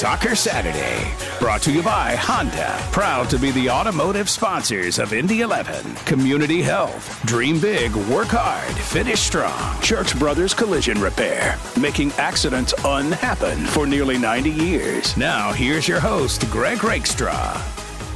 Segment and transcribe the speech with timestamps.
[0.00, 1.12] Soccer Saturday.
[1.40, 2.74] Brought to you by Honda.
[2.90, 5.94] Proud to be the automotive sponsors of Indy 11.
[6.06, 7.22] Community Health.
[7.26, 9.78] Dream big, work hard, finish strong.
[9.82, 11.58] Church Brothers Collision Repair.
[11.78, 15.14] Making accidents unhappen for nearly 90 years.
[15.18, 17.62] Now, here's your host, Greg Rakestraw.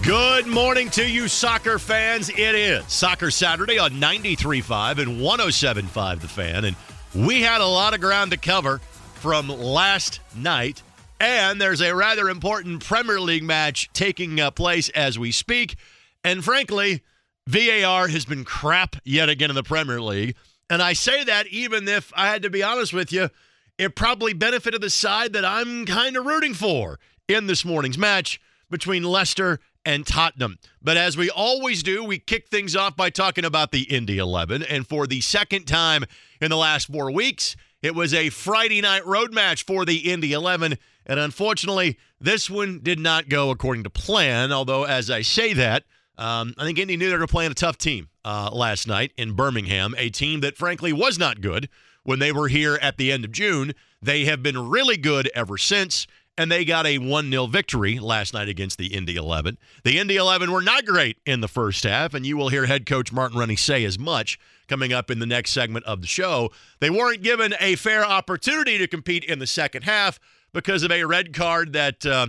[0.03, 2.31] Good morning to you, soccer fans.
[2.31, 6.65] It is Soccer Saturday on 93.5 and 107.5 The Fan.
[6.65, 6.77] And
[7.15, 8.79] we had a lot of ground to cover
[9.17, 10.83] from last night.
[11.25, 15.77] And there's a rather important Premier League match taking uh, place as we speak.
[16.23, 17.01] And frankly,
[17.47, 20.37] VAR has been crap yet again in the Premier League.
[20.69, 23.31] And I say that even if I had to be honest with you,
[23.79, 28.39] it probably benefited the side that I'm kind of rooting for in this morning's match
[28.69, 30.59] between Leicester and Tottenham.
[30.83, 34.63] But as we always do, we kick things off by talking about the Indy 11.
[34.63, 36.05] And for the second time
[36.43, 40.35] in the last four weeks, it was a Friday night road match for the Indy
[40.35, 40.77] 11.
[41.07, 44.53] And unfortunately, this one did not go according to plan.
[44.53, 45.85] Although, as I say that,
[46.17, 49.33] um, I think Indy knew they were playing a tough team uh, last night in
[49.33, 51.69] Birmingham, a team that frankly was not good
[52.05, 53.73] when they were here at the end of June.
[54.01, 58.35] They have been really good ever since and they got a 1 0 victory last
[58.35, 59.59] night against the Indy 11.
[59.85, 62.87] The Indy 11 were not great in the first half, and you will hear head
[62.87, 66.51] coach Martin Rennie say as much coming up in the next segment of the show.
[66.81, 70.19] They weren't given a fair opportunity to compete in the second half
[70.55, 72.29] because of a red card that uh,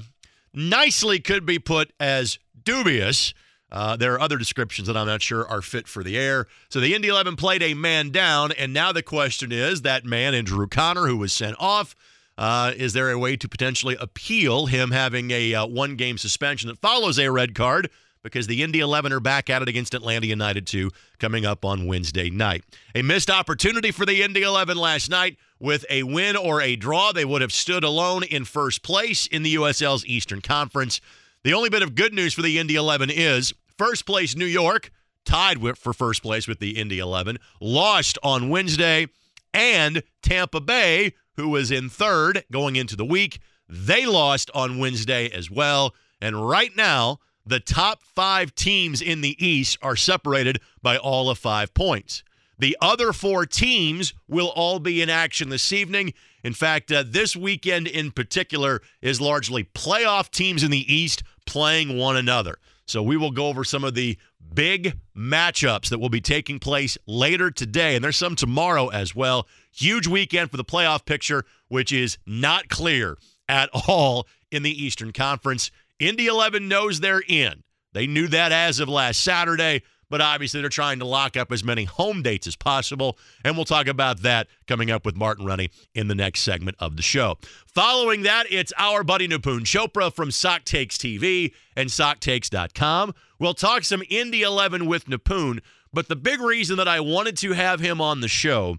[0.53, 3.33] nicely could be put as dubious.
[3.71, 6.47] Uh, there are other descriptions that I'm not sure are fit for the air.
[6.69, 10.33] So the Indy 11 played a man down, and now the question is that man,
[10.33, 11.95] Andrew Conner, who was sent off,
[12.37, 16.67] uh, is there a way to potentially appeal him having a uh, one game suspension
[16.67, 17.89] that follows a red card?
[18.23, 20.89] Because the Indy 11 are back at it against Atlanta United 2
[21.19, 22.63] coming up on Wednesday night.
[22.95, 25.37] A missed opportunity for the Indy 11 last night.
[25.59, 29.43] With a win or a draw, they would have stood alone in first place in
[29.43, 30.99] the USL's Eastern Conference.
[31.43, 34.91] The only bit of good news for the Indy 11 is first place New York,
[35.23, 39.07] tied with, for first place with the Indy 11, lost on Wednesday,
[39.53, 43.39] and Tampa Bay, who was in third going into the week.
[43.69, 45.95] They lost on Wednesday as well.
[46.19, 51.37] And right now, the top five teams in the East are separated by all of
[51.37, 52.23] five points.
[52.57, 56.13] The other four teams will all be in action this evening.
[56.43, 61.97] In fact, uh, this weekend in particular is largely playoff teams in the East playing
[61.97, 62.57] one another.
[62.87, 64.17] So we will go over some of the
[64.53, 69.47] big matchups that will be taking place later today, and there's some tomorrow as well.
[69.71, 73.17] Huge weekend for the playoff picture, which is not clear
[73.49, 75.71] at all in the Eastern Conference.
[75.99, 77.63] Indy 11 knows they're in.
[77.93, 81.63] They knew that as of last Saturday, but obviously they're trying to lock up as
[81.63, 83.17] many home dates as possible.
[83.43, 86.95] And we'll talk about that coming up with Martin Rennie in the next segment of
[86.95, 87.37] the show.
[87.67, 93.13] Following that, it's our buddy Nipun Chopra from SocTakes TV and SocTakes.com.
[93.39, 95.59] We'll talk some Indy 11 with Nipun,
[95.91, 98.77] but the big reason that I wanted to have him on the show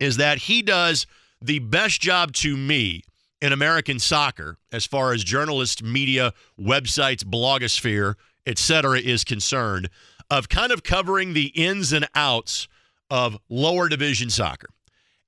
[0.00, 1.06] is that he does
[1.40, 3.02] the best job to me
[3.40, 8.14] in American soccer as far as journalists, media, websites, blogosphere,
[8.46, 8.98] etc.
[9.00, 9.90] is concerned
[10.32, 12.66] of kind of covering the ins and outs
[13.10, 14.70] of lower division soccer.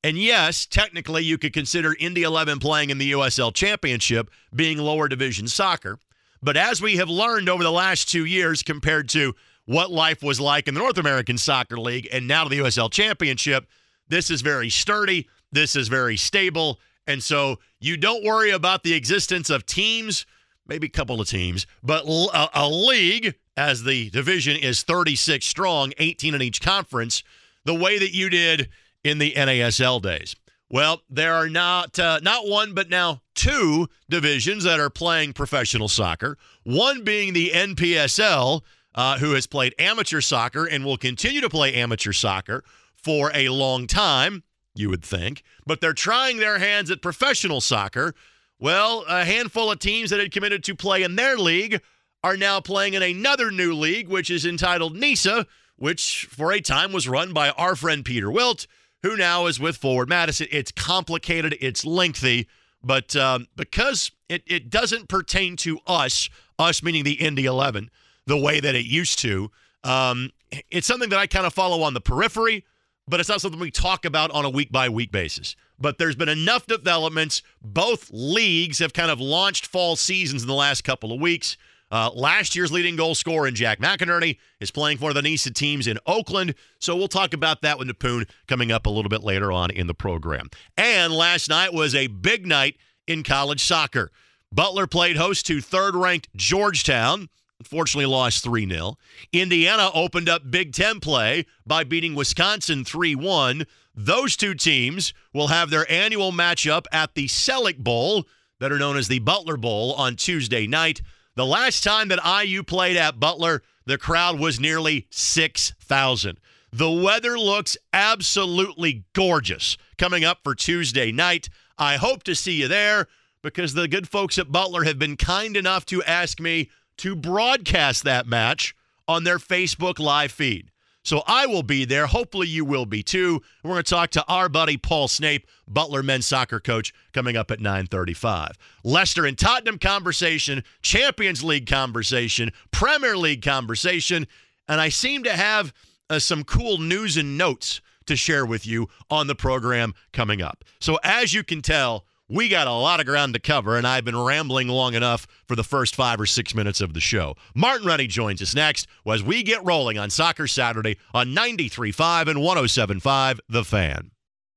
[0.02, 5.06] And yes, technically you could consider Indy 11 playing in the USL Championship being lower
[5.06, 5.98] division soccer,
[6.42, 9.34] but as we have learned over the last 2 years compared to
[9.66, 12.90] what life was like in the North American Soccer League and now to the USL
[12.90, 13.66] Championship,
[14.08, 15.28] this is very sturdy.
[15.52, 16.80] This is very stable.
[17.06, 20.24] And so you don't worry about the existence of teams,
[20.66, 25.92] maybe a couple of teams, but a, a, league, as the division is 36 strong,
[25.98, 27.22] 18 in each conference,
[27.64, 28.68] the way that you did
[29.02, 30.34] in the NASL days.
[30.70, 35.88] Well, there are not uh, not one, but now two divisions that are playing professional
[35.88, 36.36] soccer.
[36.64, 38.62] One being the NPSL,
[38.94, 42.64] uh, who has played amateur soccer and will continue to play amateur soccer
[42.96, 44.42] for a long time,
[44.74, 48.14] you would think, but they're trying their hands at professional soccer.
[48.58, 51.82] Well, a handful of teams that had committed to play in their league
[52.24, 56.90] are now playing in another new league, which is entitled NISA, which for a time
[56.90, 58.66] was run by our friend Peter Wilt,
[59.02, 60.46] who now is with Forward Madison.
[60.50, 62.48] It's complicated, it's lengthy,
[62.82, 67.90] but um, because it, it doesn't pertain to us, us meaning the Indy 11,
[68.26, 69.50] the way that it used to,
[69.84, 70.30] um,
[70.70, 72.64] it's something that I kind of follow on the periphery
[73.06, 75.56] but it's not something we talk about on a week by week basis.
[75.78, 77.42] But there's been enough developments.
[77.60, 81.56] Both leagues have kind of launched fall seasons in the last couple of weeks.
[81.90, 85.86] Uh, last year's leading goal scorer in Jack McInerney is playing for the NISA teams
[85.86, 86.54] in Oakland.
[86.80, 89.86] So we'll talk about that with Nipun coming up a little bit later on in
[89.86, 90.48] the program.
[90.76, 92.76] And last night was a big night
[93.06, 94.10] in college soccer.
[94.52, 97.28] Butler played host to third ranked Georgetown.
[97.60, 98.98] Unfortunately, lost 3 0.
[99.32, 103.64] Indiana opened up Big Ten play by beating Wisconsin 3 1.
[103.94, 108.26] Those two teams will have their annual matchup at the Sellick Bowl,
[108.58, 111.00] better known as the Butler Bowl, on Tuesday night.
[111.36, 116.38] The last time that IU played at Butler, the crowd was nearly 6,000.
[116.72, 121.48] The weather looks absolutely gorgeous coming up for Tuesday night.
[121.78, 123.08] I hope to see you there
[123.42, 128.04] because the good folks at Butler have been kind enough to ask me to broadcast
[128.04, 128.74] that match
[129.06, 130.70] on their Facebook live feed.
[131.04, 132.06] So I will be there.
[132.06, 133.42] Hopefully you will be too.
[133.62, 137.50] We're going to talk to our buddy Paul Snape, Butler men's soccer coach, coming up
[137.50, 138.52] at 9:35.
[138.82, 144.26] Leicester and Tottenham conversation, Champions League conversation, Premier League conversation,
[144.66, 145.74] and I seem to have
[146.08, 150.64] uh, some cool news and notes to share with you on the program coming up.
[150.80, 154.04] So as you can tell, we got a lot of ground to cover, and I've
[154.04, 157.36] been rambling long enough for the first five or six minutes of the show.
[157.54, 162.40] Martin Rennie joins us next as we get rolling on Soccer Saturday on 93.5 and
[162.40, 164.10] 107.5 The Fan.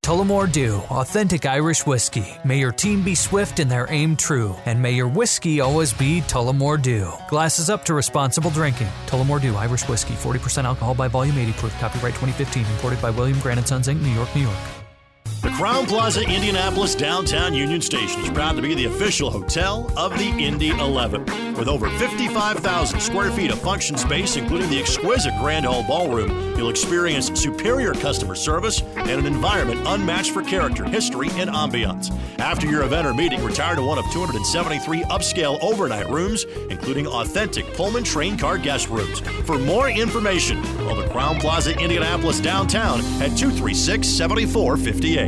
[0.03, 2.25] Tullamore Dew, authentic Irish whiskey.
[2.45, 6.21] May your team be swift and their aim true, and may your whiskey always be
[6.21, 7.11] Tullamore Dew.
[7.27, 8.87] Glasses up to responsible drinking.
[9.05, 11.79] Tullamore Dew Irish Whiskey, 40% alcohol by volume, 80 proof.
[11.79, 12.65] Copyright 2015.
[12.65, 14.76] Imported by William Grant & Sons Inc., New York, New York.
[15.41, 20.17] The Crowne Plaza Indianapolis downtown Union Station is proud to be the official hotel of
[20.17, 21.25] the Indy 11.
[21.55, 26.69] With over 55,000 square feet of function space, including the exquisite Grand Hall Ballroom, you'll
[26.69, 32.11] experience superior customer service and an environment unmatched for character, history, and ambiance.
[32.39, 37.65] After your event or meeting, retire to one of 273 upscale overnight rooms, including authentic
[37.73, 39.19] Pullman train car guest rooms.
[39.45, 45.26] For more information, call the Crowne Plaza Indianapolis downtown at 236 7458.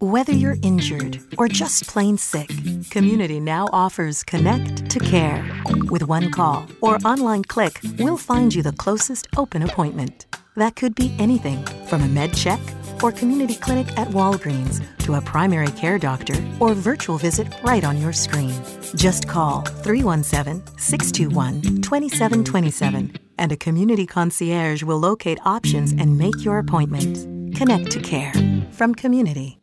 [0.00, 2.48] Whether you're injured or just plain sick,
[2.90, 5.44] Community now offers Connect to Care.
[5.90, 10.26] With one call or online click, we'll find you the closest open appointment.
[10.56, 12.60] That could be anything from a med check
[13.02, 18.00] or community clinic at Walgreens to a primary care doctor or virtual visit right on
[18.00, 18.54] your screen.
[18.94, 26.58] Just call 317 621 2727 and a community concierge will locate options and make your
[26.58, 27.37] appointment.
[27.58, 28.32] Connect to Care
[28.70, 29.58] from Community.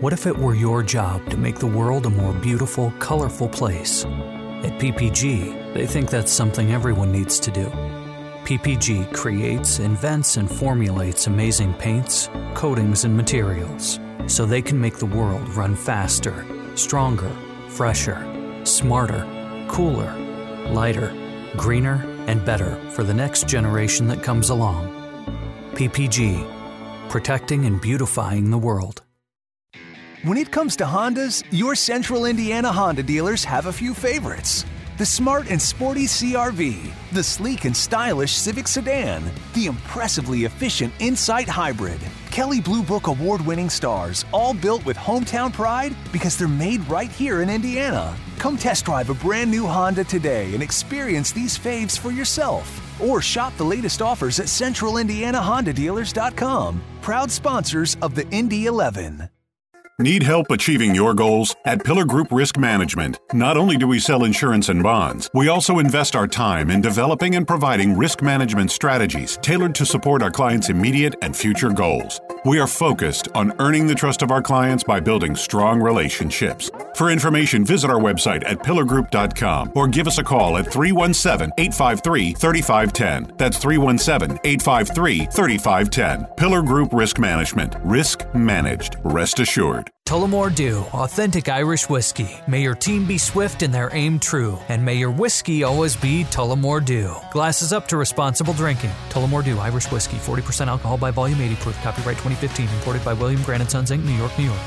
[0.00, 4.06] What if it were your job to make the world a more beautiful, colorful place?
[4.06, 7.66] At PPG, they think that's something everyone needs to do.
[8.46, 15.04] PPG creates, invents, and formulates amazing paints, coatings, and materials so they can make the
[15.04, 16.46] world run faster,
[16.76, 17.30] stronger,
[17.68, 18.18] fresher,
[18.64, 19.22] smarter,
[19.68, 20.14] cooler,
[20.70, 21.12] lighter,
[21.58, 24.90] greener, and better for the next generation that comes along.
[25.74, 26.55] PPG,
[27.08, 29.02] protecting and beautifying the world.
[30.22, 34.64] When it comes to Hondas, your Central Indiana Honda dealers have a few favorites.
[34.98, 39.22] The smart and sporty CRV, the sleek and stylish Civic Sedan,
[39.52, 42.00] the impressively efficient Insight Hybrid,
[42.30, 47.12] Kelley Blue Book award winning stars, all built with hometown pride because they're made right
[47.12, 48.16] here in Indiana.
[48.38, 52.85] Come test drive a brand new Honda today and experience these faves for yourself.
[53.00, 56.82] Or shop the latest offers at centralindianahondadealers.com.
[57.02, 59.30] Proud sponsors of the Indy 11.
[59.98, 61.56] Need help achieving your goals?
[61.64, 65.78] At Pillar Group Risk Management, not only do we sell insurance and bonds, we also
[65.78, 70.68] invest our time in developing and providing risk management strategies tailored to support our clients'
[70.68, 72.20] immediate and future goals.
[72.46, 76.70] We are focused on earning the trust of our clients by building strong relationships.
[76.94, 82.34] For information, visit our website at pillargroup.com or give us a call at 317 853
[82.34, 83.36] 3510.
[83.36, 86.26] That's 317 853 3510.
[86.36, 87.74] Pillar Group Risk Management.
[87.82, 88.94] Risk managed.
[89.02, 89.90] Rest assured.
[90.06, 92.30] Tullamore Dew, authentic Irish whiskey.
[92.46, 96.22] May your team be swift and their aim true, and may your whiskey always be
[96.30, 97.12] Tullamore Dew.
[97.32, 98.92] Glasses up to responsible drinking.
[99.08, 101.82] Tullamore Dew Irish Whiskey, 40% alcohol by volume, 80 proof.
[101.82, 102.68] Copyright 2015.
[102.68, 104.60] Imported by William Grant & Sons Inc., New York, New York.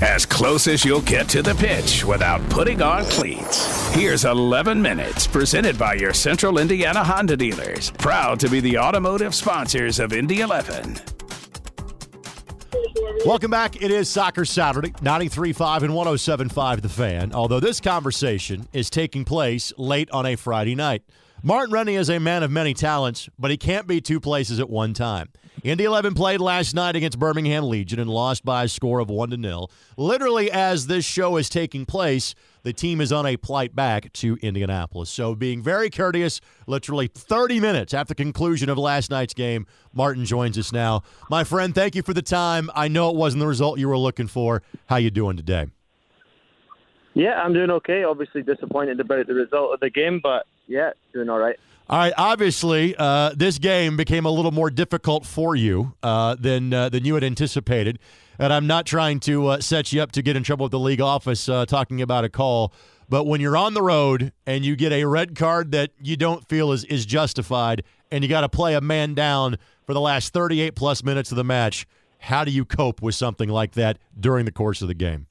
[0.00, 3.94] As close as you'll get to the pitch without putting on cleats.
[3.94, 7.90] Here's 11 minutes presented by your Central Indiana Honda dealers.
[7.98, 11.15] Proud to be the automotive sponsors of Indy 11.
[13.24, 13.82] Welcome back.
[13.82, 17.32] It is Soccer Saturday, 93.5 and 107.5 The Fan.
[17.32, 21.02] Although this conversation is taking place late on a Friday night.
[21.42, 24.70] Martin Rennie is a man of many talents, but he can't be two places at
[24.70, 25.28] one time.
[25.62, 29.30] Indy 11 played last night against Birmingham Legion and lost by a score of 1
[29.30, 29.68] to 0.
[29.96, 32.34] Literally, as this show is taking place,
[32.66, 35.08] the team is on a flight back to Indianapolis.
[35.08, 40.24] So, being very courteous, literally 30 minutes after the conclusion of last night's game, Martin
[40.24, 41.04] joins us now.
[41.30, 42.68] My friend, thank you for the time.
[42.74, 44.64] I know it wasn't the result you were looking for.
[44.86, 45.68] How you doing today?
[47.14, 48.02] Yeah, I'm doing okay.
[48.02, 51.56] Obviously disappointed about the result of the game, but yeah, doing all right.
[51.88, 52.14] All right.
[52.18, 57.04] Obviously, uh, this game became a little more difficult for you uh, than uh, than
[57.04, 58.00] you had anticipated,
[58.38, 60.78] and I'm not trying to uh, set you up to get in trouble with the
[60.78, 62.72] league office uh, talking about a call.
[63.08, 66.46] But when you're on the road and you get a red card that you don't
[66.48, 70.32] feel is is justified, and you got to play a man down for the last
[70.32, 71.86] 38 plus minutes of the match,
[72.18, 75.26] how do you cope with something like that during the course of the game?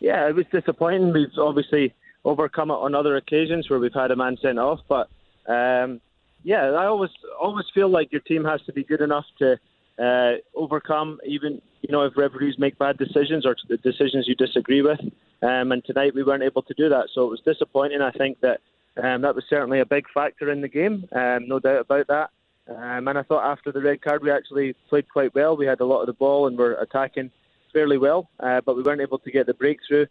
[0.00, 1.12] Yeah, it was disappointing.
[1.12, 5.08] We've obviously overcome it on other occasions where we've had a man sent off, but
[5.48, 6.00] um,
[6.42, 7.10] yeah, I always
[7.40, 9.58] always feel like your team has to be good enough to
[9.98, 14.82] uh, overcome even you know if referees make bad decisions or the decisions you disagree
[14.82, 15.00] with.
[15.42, 18.00] Um, and tonight we weren't able to do that, so it was disappointing.
[18.00, 18.60] I think that
[19.02, 22.30] um, that was certainly a big factor in the game, um, no doubt about that.
[22.68, 25.56] Um, and I thought after the red card we actually played quite well.
[25.56, 27.30] We had a lot of the ball and were attacking
[27.72, 30.06] fairly well, uh, but we weren't able to get the breakthrough.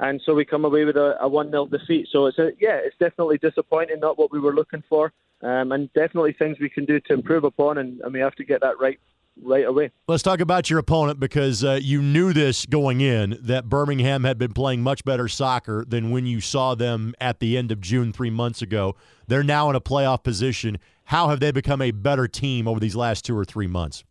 [0.00, 2.08] And so we come away with a, 1 0 defeat.
[2.10, 5.12] So it's a, yeah, it's definitely disappointing, not what we were looking for,
[5.42, 8.44] um, and definitely things we can do to improve upon, and, and we have to
[8.44, 8.98] get that right
[9.40, 9.90] right away.
[10.08, 14.38] Let's talk about your opponent because uh, you knew this going in that Birmingham had
[14.38, 18.12] been playing much better soccer than when you saw them at the end of June
[18.12, 18.96] three months ago.
[19.26, 20.78] They're now in a playoff position.
[21.04, 24.04] How have they become a better team over these last two or three months?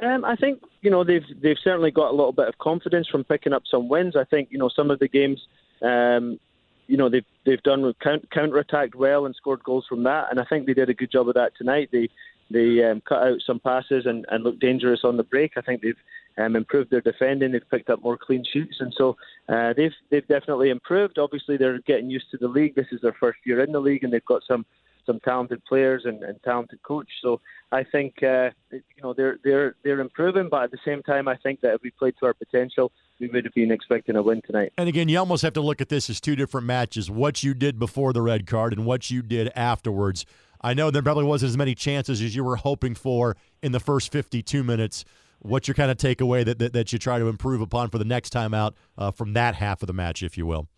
[0.00, 3.24] Um, I think you know they've they've certainly got a little bit of confidence from
[3.24, 4.16] picking up some wins.
[4.16, 5.40] I think you know some of the games,
[5.82, 6.40] um,
[6.86, 10.44] you know they've they've done counter attacked well and scored goals from that, and I
[10.44, 11.90] think they did a good job of that tonight.
[11.92, 12.08] They
[12.50, 15.52] they um, cut out some passes and, and looked dangerous on the break.
[15.56, 15.94] I think they've
[16.38, 17.52] um, improved their defending.
[17.52, 19.16] They've picked up more clean sheets, and so
[19.48, 21.18] uh, they've they've definitely improved.
[21.18, 22.74] Obviously, they're getting used to the league.
[22.74, 24.64] This is their first year in the league, and they've got some
[25.06, 27.08] some talented players and, and talented coach.
[27.20, 31.28] So I think uh, you know they're they're they're improving, but at the same time,
[31.28, 34.22] I think that if we played to our potential, we would have been expecting a
[34.22, 34.72] win tonight.
[34.78, 37.54] And again, you almost have to look at this as two different matches: what you
[37.54, 40.24] did before the red card and what you did afterwards.
[40.62, 43.80] I know there probably wasn't as many chances as you were hoping for in the
[43.80, 45.04] first 52 minutes.
[45.40, 48.04] What's your kind of takeaway that, that, that you try to improve upon for the
[48.04, 50.68] next time out uh, from that half of the match, if you will?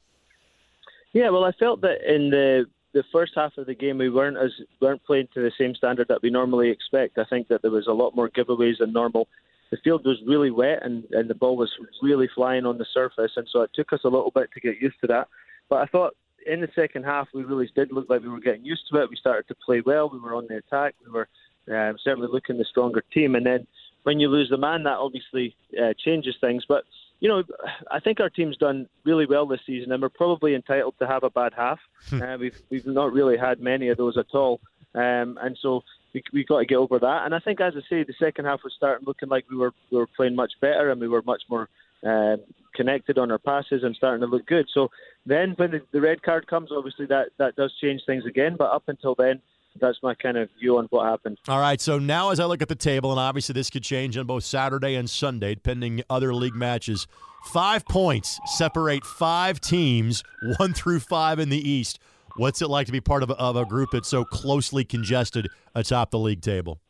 [1.12, 4.36] Yeah, well, I felt that in the the first half of the game we weren't
[4.36, 7.18] as weren't playing to the same standard that we normally expect.
[7.18, 9.28] I think that there was a lot more giveaways than normal.
[9.70, 13.32] The field was really wet and, and the ball was really flying on the surface,
[13.36, 15.28] and so it took us a little bit to get used to that.
[15.68, 16.14] But I thought
[16.46, 19.10] in the second half we really did look like we were getting used to it.
[19.10, 20.08] We started to play well.
[20.08, 20.94] We were on the attack.
[21.04, 21.28] We were
[21.68, 23.34] um, certainly looking the stronger team.
[23.34, 23.66] And then
[24.02, 26.64] when you lose the man, that obviously uh, changes things.
[26.68, 26.84] But
[27.20, 27.42] you know,
[27.90, 31.24] I think our team's done really well this season, and we're probably entitled to have
[31.24, 31.80] a bad half.
[32.08, 32.22] Hmm.
[32.22, 34.60] uh, we've we've not really had many of those at all,
[34.94, 35.82] um, and so
[36.12, 37.24] we we got to get over that.
[37.24, 39.72] And I think, as I say, the second half was starting looking like we were
[39.90, 41.68] we were playing much better, and we were much more
[42.06, 42.36] uh,
[42.74, 44.66] connected on our passes and starting to look good.
[44.72, 44.90] So
[45.26, 48.56] then, when the, the red card comes, obviously that that does change things again.
[48.58, 49.40] But up until then,
[49.80, 51.38] that's my kind of view on what happened.
[51.48, 51.80] All right.
[51.80, 54.44] So now, as I look at the table, and obviously this could change on both
[54.44, 57.06] Saturday and Sunday, depending other league matches.
[57.52, 60.22] Five points separate five teams,
[60.58, 61.98] one through five in the East.
[62.36, 65.48] What's it like to be part of a, of a group that's so closely congested
[65.74, 66.80] atop the league table?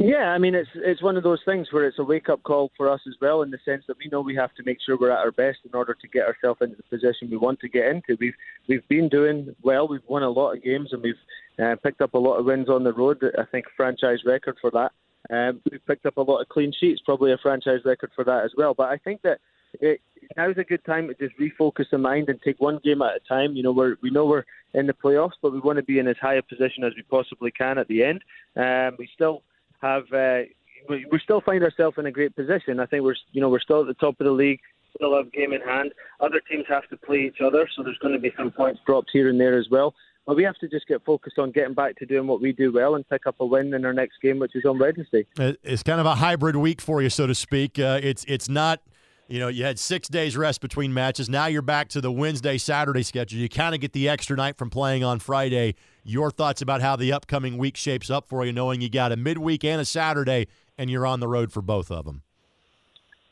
[0.00, 2.70] Yeah, I mean it's it's one of those things where it's a wake up call
[2.76, 4.96] for us as well, in the sense that we know we have to make sure
[4.96, 7.68] we're at our best in order to get ourselves into the position we want to
[7.68, 8.16] get into.
[8.20, 8.34] We've
[8.68, 9.88] we've been doing well.
[9.88, 11.14] We've won a lot of games and we've
[11.60, 13.20] uh, picked up a lot of wins on the road.
[13.36, 14.92] I think franchise record for that.
[15.30, 18.44] Um, we've picked up a lot of clean sheets, probably a franchise record for that
[18.44, 18.74] as well.
[18.74, 19.40] But I think that
[19.80, 20.00] it,
[20.36, 23.20] now's a good time to just refocus the mind and take one game at a
[23.28, 23.56] time.
[23.56, 26.06] You know, we're, we know we're in the playoffs, but we want to be in
[26.06, 28.22] as high a position as we possibly can at the end.
[28.56, 29.42] Um, we still
[29.80, 30.40] have uh,
[30.88, 32.80] we, we still find ourselves in a great position.
[32.80, 34.60] I think we're you know we're still at the top of the league,
[34.96, 35.92] still have game in hand.
[36.20, 39.10] Other teams have to play each other, so there's going to be some points dropped
[39.12, 39.94] here and there as well.
[40.26, 42.70] But we have to just get focused on getting back to doing what we do
[42.70, 45.24] well and pick up a win in our next game, which is on Wednesday.
[45.38, 47.78] It's kind of a hybrid week for you, so to speak.
[47.78, 48.80] Uh, it's it's not.
[49.28, 51.28] You know, you had six days rest between matches.
[51.28, 53.38] Now you're back to the Wednesday, Saturday schedule.
[53.38, 56.96] You kind of get the extra night from playing on Friday your thoughts about how
[56.96, 60.46] the upcoming week shapes up for you, knowing you got a midweek and a Saturday,
[60.78, 62.22] and you're on the road for both of them.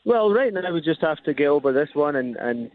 [0.05, 2.69] Well, right now we just have to get over this one and, and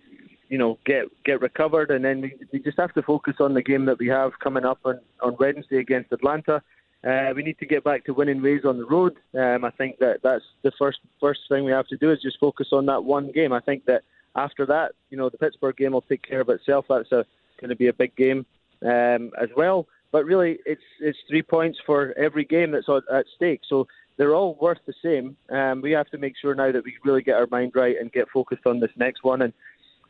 [0.49, 3.63] you know get get recovered, and then we, we just have to focus on the
[3.63, 6.61] game that we have coming up on, on Wednesday against Atlanta.
[7.07, 9.17] Uh, we need to get back to winning ways on the road.
[9.35, 12.39] Um, I think that that's the first first thing we have to do is just
[12.39, 13.53] focus on that one game.
[13.53, 14.03] I think that
[14.37, 16.87] after that, you know, the Pittsburgh game will take care of itself.
[16.89, 18.47] That's going to be a big game
[18.83, 19.87] um, as well.
[20.13, 23.63] But really, it's it's three points for every game that's at stake.
[23.69, 25.37] So they're all worth the same.
[25.51, 28.13] Um, we have to make sure now that we really get our mind right and
[28.13, 29.43] get focused on this next one.
[29.43, 29.53] And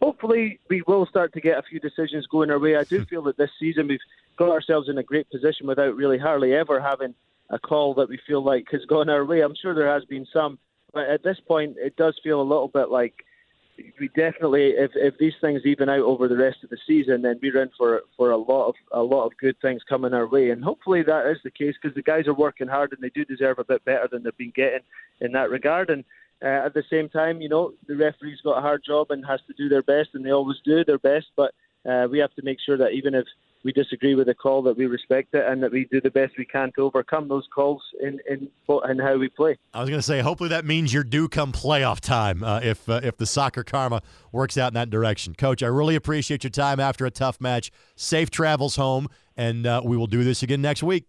[0.03, 2.77] hopefully we will start to get a few decisions going our way.
[2.77, 3.05] I do hmm.
[3.05, 4.01] feel that this season we've
[4.37, 7.15] got ourselves in a great position without really hardly ever having
[7.51, 9.43] a call that we feel like has gone our way.
[9.43, 10.59] I'm sure there has been some,
[10.93, 13.15] but at this point, it does feel a little bit like
[13.99, 17.39] we definitely, if if these things even out over the rest of the season, then
[17.43, 20.51] we're in for for a lot of a lot of good things coming our way,
[20.51, 23.25] and hopefully that is the case because the guys are working hard and they do
[23.25, 24.81] deserve a bit better than they've been getting
[25.21, 25.91] in that regard.
[25.91, 26.05] And
[26.43, 29.41] uh, at the same time, you know, the referee's got a hard job and has
[29.47, 31.27] to do their best, and they always do their best.
[31.37, 31.53] But
[31.89, 33.27] uh, we have to make sure that even if
[33.65, 36.33] we disagree with the call, that we respect it and that we do the best
[36.37, 38.49] we can to overcome those calls in in,
[38.89, 39.57] in how we play.
[39.73, 42.89] I was going to say, hopefully that means you're due come playoff time uh, if
[42.89, 45.35] uh, if the soccer karma works out in that direction.
[45.35, 47.71] Coach, I really appreciate your time after a tough match.
[47.95, 51.07] Safe travels home, and uh, we will do this again next week.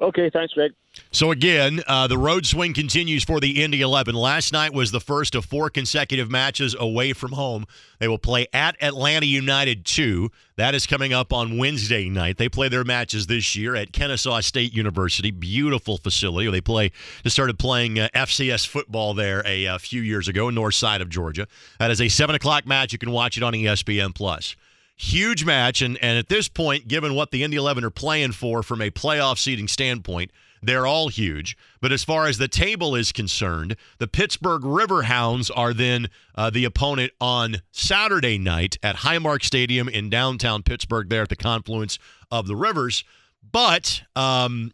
[0.00, 0.72] Okay, thanks, Greg.
[1.10, 4.14] So again, uh, the road swing continues for the Indy 11.
[4.14, 7.66] Last night was the first of four consecutive matches away from home.
[7.98, 10.30] They will play at Atlanta United 2.
[10.56, 12.36] That is coming up on Wednesday night.
[12.36, 15.32] They play their matches this year at Kennesaw State University.
[15.32, 16.48] Beautiful facility.
[16.48, 16.92] They play.
[17.24, 21.08] They started playing uh, FCS football there a, a few years ago, north side of
[21.08, 21.48] Georgia.
[21.80, 22.92] That is a seven o'clock match.
[22.92, 24.54] You can watch it on ESPN Plus
[24.98, 25.80] huge match.
[25.80, 28.90] And, and at this point, given what the Indy 11 are playing for from a
[28.90, 31.56] playoff seeding standpoint, they're all huge.
[31.80, 36.64] But as far as the table is concerned, the Pittsburgh Riverhounds are then uh, the
[36.64, 41.98] opponent on Saturday night at Highmark Stadium in downtown Pittsburgh, there at the confluence
[42.30, 43.04] of the rivers.
[43.50, 44.72] But um,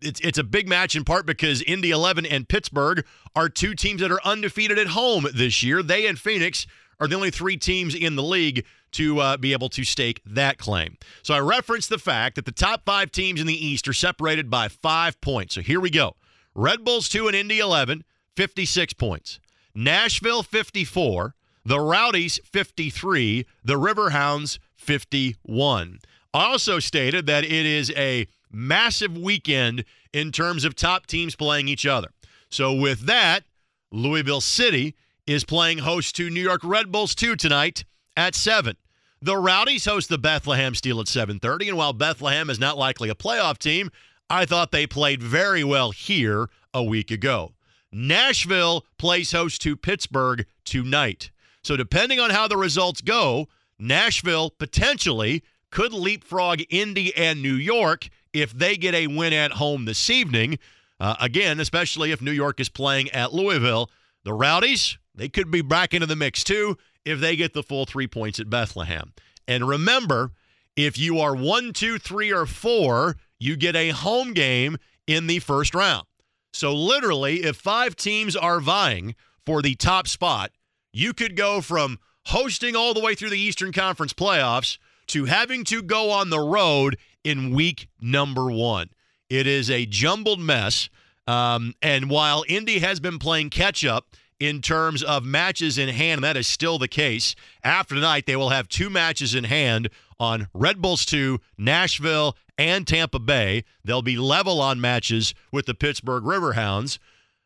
[0.00, 4.00] it's it's a big match in part because Indy 11 and Pittsburgh are two teams
[4.00, 5.82] that are undefeated at home this year.
[5.82, 6.66] They and Phoenix
[7.00, 10.58] are the only three teams in the league to uh, be able to stake that
[10.58, 10.96] claim.
[11.22, 14.50] So I referenced the fact that the top five teams in the East are separated
[14.50, 15.54] by five points.
[15.54, 16.16] So here we go
[16.54, 18.04] Red Bulls 2 and Indy 11,
[18.36, 19.40] 56 points.
[19.74, 25.98] Nashville 54, the Rowdies 53, the Riverhounds 51.
[26.34, 31.68] I also stated that it is a massive weekend in terms of top teams playing
[31.68, 32.08] each other.
[32.50, 33.44] So with that,
[33.90, 34.94] Louisville City
[35.26, 37.84] is playing host to New York Red Bulls 2 tonight
[38.16, 38.76] at 7.
[39.24, 43.14] The Rowdies host the Bethlehem Steel at 7:30, and while Bethlehem is not likely a
[43.14, 43.88] playoff team,
[44.28, 47.52] I thought they played very well here a week ago.
[47.92, 51.30] Nashville plays host to Pittsburgh tonight.
[51.62, 53.46] So depending on how the results go,
[53.78, 59.84] Nashville potentially could leapfrog Indy and New York if they get a win at home
[59.84, 60.58] this evening.
[60.98, 63.88] Uh, again, especially if New York is playing at Louisville.
[64.24, 67.86] The Rowdies, they could be back into the mix too if they get the full
[67.86, 69.12] three points at Bethlehem.
[69.46, 70.32] And remember,
[70.76, 75.40] if you are one, two, three, or four, you get a home game in the
[75.40, 76.06] first round.
[76.52, 80.52] So, literally, if five teams are vying for the top spot,
[80.92, 85.64] you could go from hosting all the way through the Eastern Conference playoffs to having
[85.64, 88.90] to go on the road in week number one.
[89.28, 90.88] It is a jumbled mess.
[91.26, 94.08] Um, and while Indy has been playing catch up,
[94.42, 97.34] in terms of matches in hand, and that is still the case.
[97.62, 102.86] After tonight, they will have two matches in hand on Red Bulls 2, Nashville, and
[102.86, 103.64] Tampa Bay.
[103.84, 106.98] They'll be level on matches with the Pittsburgh Riverhounds.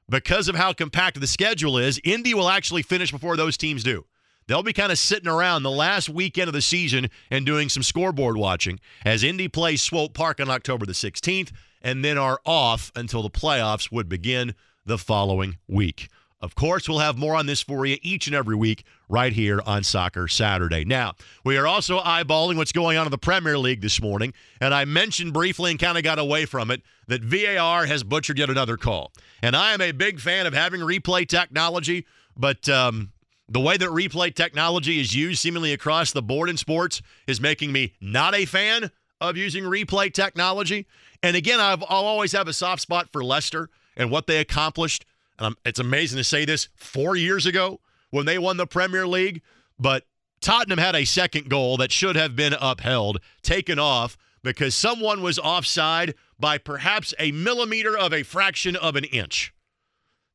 [0.09, 4.07] Because of how compact the schedule is, Indy will actually finish before those teams do.
[4.47, 7.83] They'll be kind of sitting around the last weekend of the season and doing some
[7.83, 11.51] scoreboard watching as Indy plays Swope Park on October the 16th
[11.83, 14.55] and then are off until the playoffs would begin
[14.85, 16.09] the following week.
[16.41, 19.63] Of course, we'll have more on this for you each and every week right here
[19.65, 20.85] on Soccer Saturday.
[20.85, 24.75] Now, we are also eyeballing what's going on in the Premier League this morning, and
[24.75, 28.51] I mentioned briefly and kind of got away from it that VAR has butchered yet
[28.51, 29.13] another call.
[29.41, 32.05] And I am a big fan of having replay technology,
[32.37, 33.13] but um,
[33.49, 37.73] the way that replay technology is used seemingly across the board in sports is making
[37.73, 38.91] me not a fan
[39.23, 40.87] of using replay technology.
[41.23, 45.07] And again, I've, I'll always have a soft spot for Leicester and what they accomplished
[45.39, 49.43] um, it's amazing to say this four years ago when they won the Premier League,
[49.79, 50.05] but
[50.41, 55.39] Tottenham had a second goal that should have been upheld, taken off because someone was
[55.39, 59.53] offside by perhaps a millimeter of a fraction of an inch.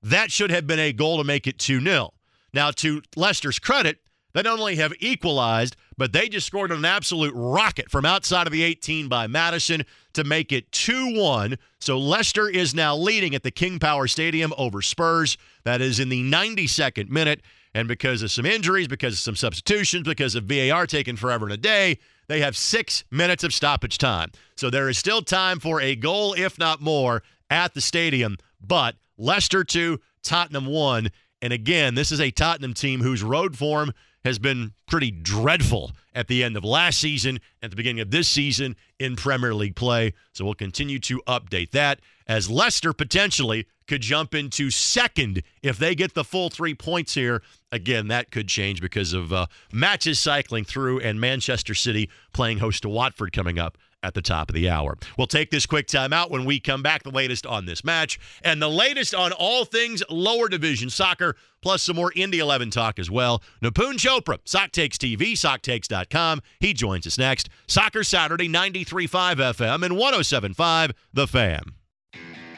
[0.01, 2.13] That should have been a goal to make it 2 0.
[2.53, 3.99] Now, to Leicester's credit,
[4.33, 8.53] they not only have equalized, but they just scored an absolute rocket from outside of
[8.53, 11.57] the 18 by Maddison to make it 2 1.
[11.79, 15.37] So Leicester is now leading at the King Power Stadium over Spurs.
[15.63, 17.41] That is in the 92nd minute.
[17.73, 21.53] And because of some injuries, because of some substitutions, because of VAR taking forever and
[21.53, 24.31] a day, they have six minutes of stoppage time.
[24.55, 28.37] So there is still time for a goal, if not more, at the stadium.
[28.61, 31.09] But Leicester 2, Tottenham 1
[31.41, 36.27] And again, this is a Tottenham team whose road form has been pretty dreadful at
[36.27, 40.13] the end of last season, at the beginning of this season in Premier League play.
[40.33, 45.95] So we'll continue to update that as Leicester potentially could jump into second if they
[45.95, 47.41] get the full three points here.
[47.71, 52.83] Again, that could change because of uh, matches cycling through and Manchester City playing host
[52.83, 54.97] to Watford coming up at the top of the hour.
[55.17, 57.03] We'll take this quick time out when we come back.
[57.03, 61.83] The latest on this match and the latest on all things lower division soccer, plus
[61.83, 63.41] some more Indy 11 talk as well.
[63.63, 66.41] Nipun Chopra, SocTakes TV, SocTakes.com.
[66.59, 67.49] He joins us next.
[67.67, 71.61] Soccer Saturday, 93.5 FM and 107.5 The Fan.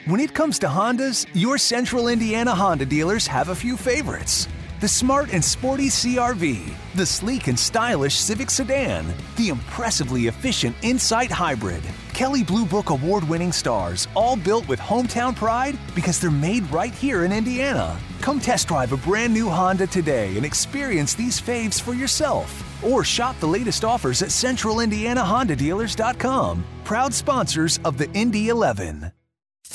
[0.06, 4.48] When it comes to Hondas, your Central Indiana Honda dealers have a few favorites
[4.80, 9.06] the smart and sporty CRV, the sleek and stylish Civic Sedan,
[9.36, 11.82] the impressively efficient Insight Hybrid.
[12.12, 16.94] Kelley Blue Book award winning stars, all built with hometown pride because they're made right
[16.94, 17.98] here in Indiana.
[18.20, 22.62] Come test drive a brand new Honda today and experience these faves for yourself.
[22.84, 26.64] Or shop the latest offers at centralindianahondadealers.com.
[26.84, 29.12] Proud sponsors of the Indy 11.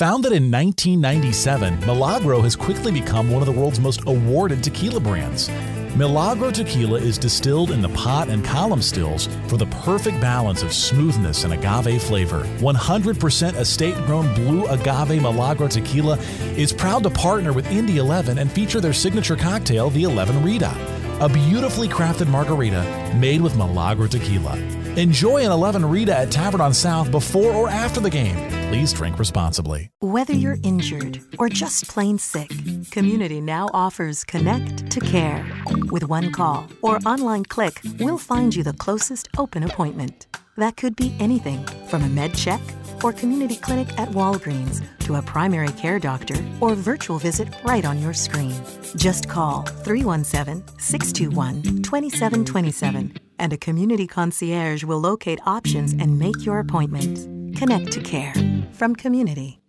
[0.00, 5.50] Founded in 1997, Milagro has quickly become one of the world's most awarded tequila brands.
[5.94, 10.72] Milagro tequila is distilled in the pot and column stills for the perfect balance of
[10.72, 12.44] smoothness and agave flavor.
[12.60, 16.16] 100% estate grown blue agave Milagro tequila
[16.56, 20.74] is proud to partner with Indy 11 and feature their signature cocktail, the 11 Rita,
[21.20, 24.56] a beautifully crafted margarita made with Milagro tequila.
[24.96, 28.59] Enjoy an 11 Rita at Tavern on South before or after the game.
[28.70, 29.90] Please drink responsibly.
[29.98, 32.48] Whether you're injured or just plain sick,
[32.92, 35.44] Community now offers Connect to Care.
[35.90, 40.28] With one call or online click, we'll find you the closest open appointment.
[40.56, 42.60] That could be anything from a med check
[43.02, 48.00] or community clinic at Walgreens to a primary care doctor or virtual visit right on
[48.00, 48.54] your screen.
[48.94, 56.60] Just call 317 621 2727 and a community concierge will locate options and make your
[56.60, 57.39] appointment.
[57.56, 58.34] Connect to Care
[58.72, 59.60] from Community.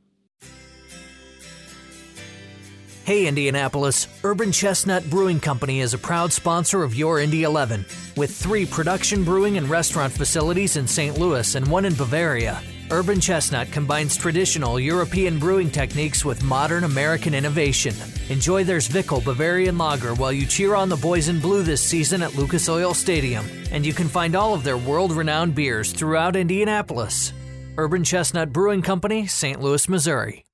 [3.04, 7.86] Hey Indianapolis, Urban Chestnut Brewing Company is a proud sponsor of your Indy 11.
[8.15, 11.17] With three production brewing and restaurant facilities in St.
[11.17, 17.34] Louis and one in Bavaria, Urban Chestnut combines traditional European brewing techniques with modern American
[17.34, 17.96] innovation.
[18.30, 22.22] Enjoy their Zwickel Bavarian Lager while you cheer on the boys in blue this season
[22.22, 23.46] at Lucas Oil Stadium.
[23.72, 27.34] And you can find all of their world renowned beers throughout Indianapolis.
[27.82, 29.60] Urban Chestnut Brewing Company, St.
[29.60, 30.46] Louis, Missouri.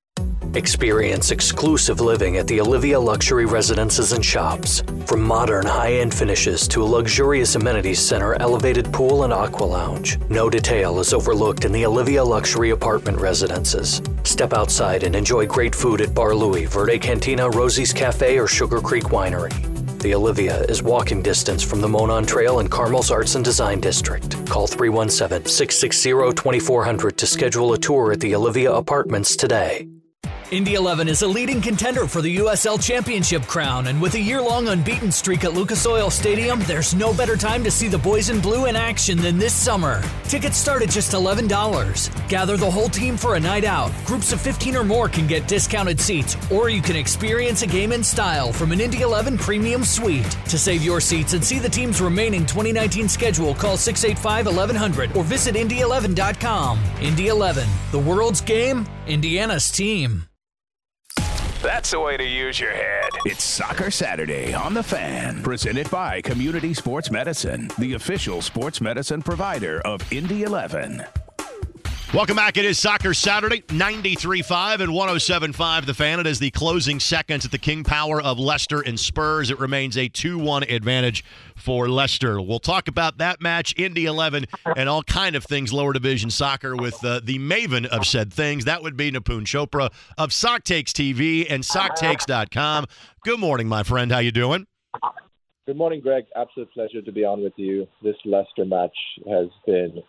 [0.54, 4.82] Experience exclusive living at the Olivia Luxury Residences and Shops.
[5.04, 10.18] From modern high end finishes to a luxurious amenities center, elevated pool, and aqua lounge,
[10.30, 14.00] no detail is overlooked in the Olivia Luxury Apartment Residences.
[14.22, 18.80] Step outside and enjoy great food at Bar Louie, Verde Cantina, Rosie's Cafe, or Sugar
[18.80, 19.77] Creek Winery.
[19.98, 24.30] The Olivia is walking distance from the Monon Trail and Carmel's Arts and Design District.
[24.46, 29.88] Call 317 660 2400 to schedule a tour at the Olivia Apartments today.
[30.50, 34.40] Indy 11 is a leading contender for the USL Championship crown, and with a year
[34.40, 38.30] long unbeaten streak at Lucas Oil Stadium, there's no better time to see the boys
[38.30, 40.02] in blue in action than this summer.
[40.24, 42.28] Tickets start at just $11.
[42.30, 43.92] Gather the whole team for a night out.
[44.06, 47.92] Groups of 15 or more can get discounted seats, or you can experience a game
[47.92, 50.30] in style from an Indy 11 premium suite.
[50.46, 55.24] To save your seats and see the team's remaining 2019 schedule, call 685 1100 or
[55.24, 56.78] visit Indy11.com.
[57.02, 60.24] Indy 11, the world's game, Indiana's team.
[61.62, 63.10] That's the way to use your head.
[63.24, 69.22] It's Soccer Saturday on The Fan, presented by Community Sports Medicine, the official sports medicine
[69.22, 71.04] provider of Indy 11.
[72.14, 72.56] Welcome back.
[72.56, 76.18] It is Soccer Saturday, 93.5 and 107.5 The Fan.
[76.18, 79.50] It is the closing seconds at the King Power of Leicester and Spurs.
[79.50, 81.22] It remains a 2-1 advantage
[81.54, 82.40] for Leicester.
[82.40, 86.74] We'll talk about that match, Indy 11, and all kind of things lower division soccer
[86.74, 88.64] with uh, the maven of said things.
[88.64, 92.86] That would be Nipun Chopra of SocTakes TV and SocTakes.com.
[93.22, 94.10] Good morning, my friend.
[94.10, 94.66] How you doing?
[95.66, 96.24] Good morning, Greg.
[96.34, 97.86] Absolute pleasure to be on with you.
[98.02, 98.96] This Leicester match
[99.28, 100.02] has been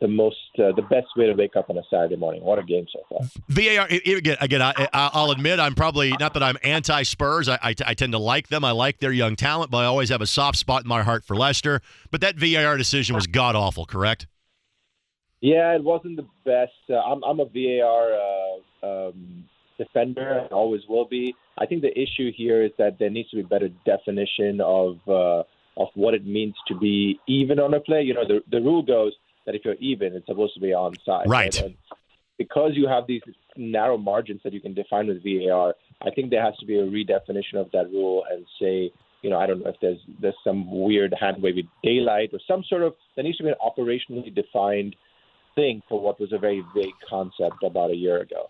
[0.00, 2.42] the most uh, the best way to wake up on a Saturday morning.
[2.42, 3.20] What a game so far.
[3.48, 4.36] VAR again.
[4.40, 7.48] Again, I, will admit I'm probably not that I'm anti Spurs.
[7.48, 8.64] I, I, I, tend to like them.
[8.64, 11.24] I like their young talent, but I always have a soft spot in my heart
[11.24, 11.80] for Leicester.
[12.10, 13.84] But that VAR decision was god awful.
[13.84, 14.26] Correct?
[15.40, 16.72] Yeah, it wasn't the best.
[16.88, 18.12] Uh, I'm I'm a VAR
[18.82, 19.44] uh, um,
[19.78, 21.34] defender I always will be.
[21.58, 25.42] I think the issue here is that there needs to be better definition of uh,
[25.76, 28.02] of what it means to be even on a play.
[28.02, 29.12] You know, the the rule goes
[29.46, 31.26] that if you're even, it's supposed to be onside.
[31.26, 31.60] Right.
[31.60, 31.76] And
[32.38, 33.22] because you have these
[33.56, 36.86] narrow margins that you can define with VAR, I think there has to be a
[36.86, 38.90] redefinition of that rule and say,
[39.22, 42.64] you know, I don't know if there's there's some weird hand wavy daylight or some
[42.64, 44.96] sort of there needs to be an operationally defined
[45.54, 48.48] thing for what was a very vague concept about a year ago.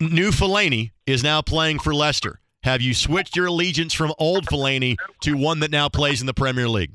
[0.00, 2.38] New Fellaini is now playing for Leicester.
[2.62, 6.34] Have you switched your allegiance from old Fellaini to one that now plays in the
[6.34, 6.92] Premier League?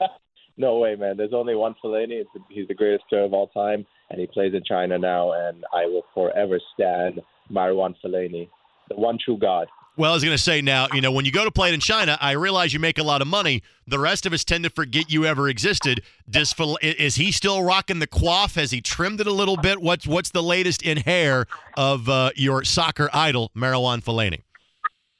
[0.60, 1.16] no way, man.
[1.16, 2.24] There's only one Fellaini.
[2.48, 5.32] He's the greatest player of all time, and he plays in China now.
[5.32, 7.20] And I will forever stand
[7.50, 8.48] Marwan Fellaini,
[8.88, 9.66] the one true God.
[9.96, 11.74] Well, I was going to say now, you know, when you go to play it
[11.74, 13.62] in China, I realize you make a lot of money.
[13.86, 16.02] The rest of us tend to forget you ever existed.
[16.28, 18.54] Does is he still rocking the coif?
[18.54, 19.82] Has he trimmed it a little bit?
[19.82, 21.46] What's what's the latest in hair
[21.76, 24.42] of uh, your soccer idol, Marwan Fellaini?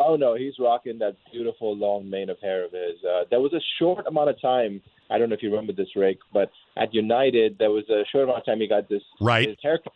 [0.03, 3.05] Oh no, he's rocking that beautiful long mane of hair of his.
[3.05, 4.81] Uh, there was a short amount of time.
[5.11, 8.25] I don't know if you remember this, Rick, but at United there was a short
[8.25, 9.47] amount of time he got this right.
[9.47, 9.93] his haircut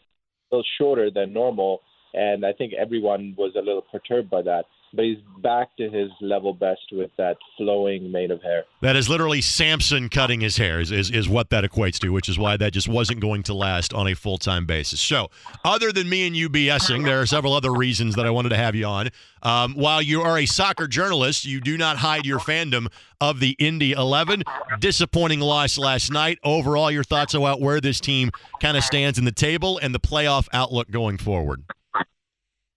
[0.52, 1.80] a little shorter than normal,
[2.14, 6.10] and I think everyone was a little perturbed by that but he's back to his
[6.20, 8.64] level best with that flowing mane of hair.
[8.80, 12.28] That is literally Samson cutting his hair, is, is, is what that equates to, which
[12.28, 15.00] is why that just wasn't going to last on a full time basis.
[15.00, 15.30] So,
[15.64, 18.56] other than me and you BSing, there are several other reasons that I wanted to
[18.56, 19.08] have you on.
[19.42, 22.86] Um, while you are a soccer journalist, you do not hide your fandom
[23.20, 24.44] of the Indy 11.
[24.80, 26.38] Disappointing loss last night.
[26.44, 30.00] Overall, your thoughts about where this team kind of stands in the table and the
[30.00, 31.64] playoff outlook going forward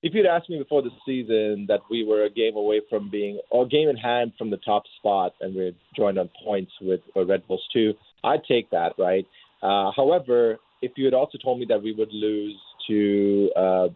[0.04, 3.40] if you'd asked me before the season that we were a game away from being,
[3.50, 7.02] or a game in hand from the top spot, and we're joined on points with
[7.16, 9.26] Red Bulls too, I'd take that, right?
[9.62, 12.56] Uh, however, if you had also told me that we would lose
[12.88, 13.88] to uh,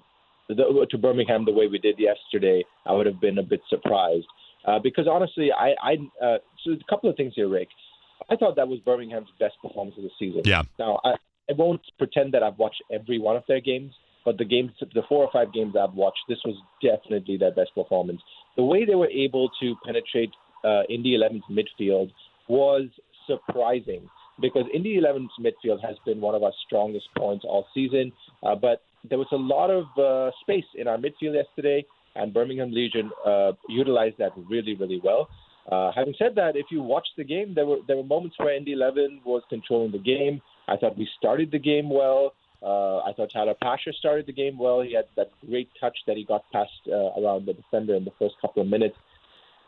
[0.50, 4.26] the, to Birmingham the way we did yesterday, I would have been a bit surprised.
[4.66, 7.70] Uh, because honestly, I, I uh, so a couple of things here, Rick.
[8.30, 10.42] I thought that was Birmingham's best performance of the season.
[10.46, 10.64] Yeah.
[10.78, 11.14] Now I,
[11.50, 13.94] I won't pretend that I've watched every one of their games,
[14.26, 17.74] but the games, the four or five games I've watched, this was definitely their best
[17.76, 18.22] performance.
[18.58, 20.32] The way they were able to penetrate
[20.64, 22.12] uh, Indy 11's midfield
[22.48, 22.88] was
[23.28, 28.12] surprising because Indy 11's midfield has been one of our strongest points all season.
[28.44, 32.72] Uh, but there was a lot of uh, space in our midfield yesterday, and Birmingham
[32.72, 35.30] Legion uh, utilized that really, really well.
[35.72, 38.56] Uh, having said that, if you watch the game, there were there were moments where
[38.56, 40.42] Indy 11 was controlling the game.
[40.68, 42.34] I thought we started the game well.
[42.64, 44.82] Uh, I thought Tyler Pasher started the game well.
[44.82, 48.12] He had that great touch that he got past uh, around the defender in the
[48.20, 48.96] first couple of minutes.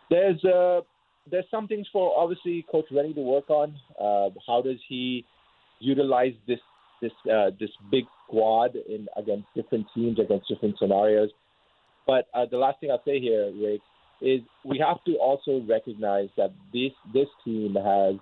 [0.09, 0.81] There's uh,
[1.29, 3.75] there's some things for obviously Coach Rennie to work on.
[3.99, 5.25] Uh, how does he
[5.79, 6.59] utilize this
[7.01, 11.29] this uh, this big squad in against different teams against different scenarios?
[12.05, 13.81] But uh, the last thing I'll say here, Rick,
[14.21, 18.15] is we have to also recognize that this this team has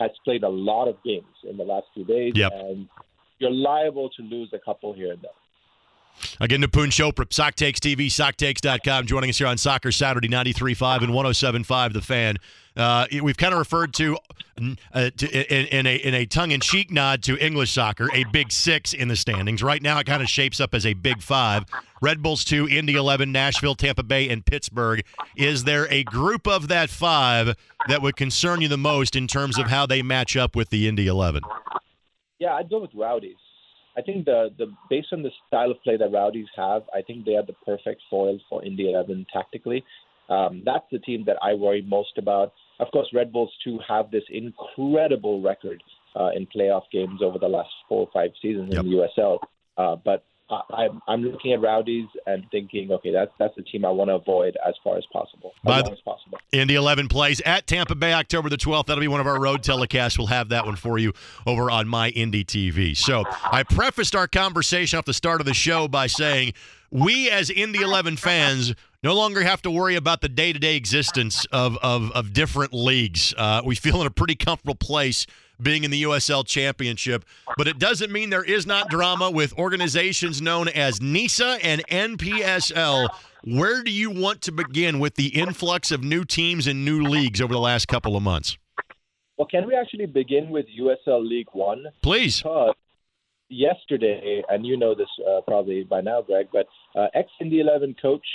[0.00, 2.52] has played a lot of games in the last few days, yep.
[2.52, 2.88] and
[3.38, 5.30] you're liable to lose a couple here and there.
[6.40, 11.92] Again, Nipun Chopra, SocTakes TV, SocTakes.com, joining us here on Soccer Saturday, 93.5 and 107.5
[11.92, 12.36] The Fan.
[12.76, 14.16] Uh, we've kind of referred to,
[14.94, 18.94] uh, to in, in, a, in a tongue-in-cheek nod to English soccer, a big six
[18.94, 19.62] in the standings.
[19.62, 21.64] Right now, it kind of shapes up as a big five.
[22.00, 25.04] Red Bulls 2, Indy 11, Nashville, Tampa Bay, and Pittsburgh.
[25.36, 27.54] Is there a group of that five
[27.88, 30.88] that would concern you the most in terms of how they match up with the
[30.88, 31.42] Indy 11?
[32.42, 33.36] Yeah, I'd go with Rowdies.
[33.96, 37.24] I think the the based on the style of play that Rowdies have, I think
[37.24, 39.84] they are the perfect foil for Indy 11 tactically.
[40.28, 42.52] Um, that's the team that I worry most about.
[42.80, 45.80] Of course, Red Bulls too have this incredible record
[46.18, 48.82] uh, in playoff games over the last four or five seasons yep.
[48.84, 49.38] in the USL.
[49.76, 53.90] Uh, but I, I'm looking at Rowdies and thinking, okay, that's that's the team I
[53.90, 56.38] want to avoid as far as possible, as long as possible.
[56.52, 58.86] Indy 11 plays at Tampa Bay October the 12th.
[58.86, 60.18] That'll be one of our road telecasts.
[60.18, 61.12] We'll have that one for you
[61.46, 62.96] over on my Indy TV.
[62.96, 66.52] So I prefaced our conversation off the start of the show by saying
[66.90, 71.76] we as Indy 11 fans no longer have to worry about the day-to-day existence of
[71.82, 73.34] of, of different leagues.
[73.36, 75.26] Uh, we feel in a pretty comfortable place
[75.60, 77.24] being in the USL Championship.
[77.56, 83.08] But it doesn't mean there is not drama with organizations known as NISA and NPSL.
[83.44, 87.40] Where do you want to begin with the influx of new teams and new leagues
[87.40, 88.56] over the last couple of months?
[89.36, 91.86] Well, can we actually begin with USL League One?
[92.02, 92.42] Please.
[92.42, 92.74] Because
[93.48, 97.96] yesterday, and you know this uh, probably by now, Greg, but uh, ex Indy 11
[98.00, 98.26] coach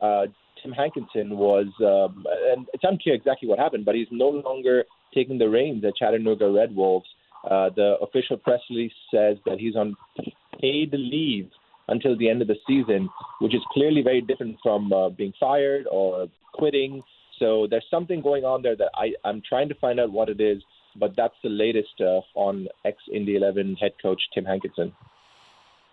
[0.00, 0.26] uh,
[0.62, 5.38] Tim Hankinson was, um, and it's unclear exactly what happened, but he's no longer taking
[5.38, 7.06] the reins at Chattanooga Red Wolves.
[7.44, 9.94] Uh, the official press release says that he's on
[10.60, 11.50] paid leave
[11.88, 13.08] until the end of the season,
[13.40, 17.02] which is clearly very different from uh, being fired or quitting.
[17.38, 20.40] So there's something going on there that I, I'm trying to find out what it
[20.40, 20.62] is,
[20.98, 24.92] but that's the latest uh, on ex Indy 11 head coach Tim Hankinson.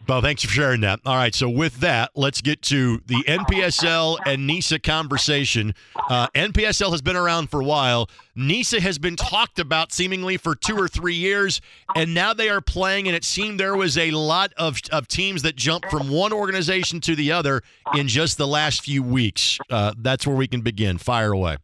[0.06, 1.00] Well, thanks for sharing that.
[1.06, 5.74] All right, so with that, let's get to the NPSL and NISA conversation.
[6.10, 8.10] Uh, NPSL has been around for a while.
[8.36, 11.62] NISA has been talked about seemingly for two or three years,
[11.96, 15.42] and now they are playing, and it seemed there was a lot of, of teams
[15.44, 17.62] that jumped from one organization to the other
[17.96, 19.58] in just the last few weeks.
[19.70, 20.98] Uh, that's where we can begin.
[20.98, 21.58] Fire away.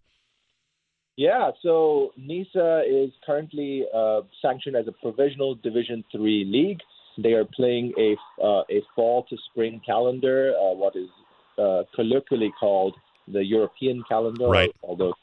[1.18, 6.80] Yeah, so NISA is currently uh, sanctioned as a provisional Division Three league.
[7.22, 11.10] They are playing a uh, a fall to spring calendar, uh, what is
[11.58, 12.96] uh, colloquially called
[13.28, 14.76] the European calendar, right.
[14.84, 15.14] although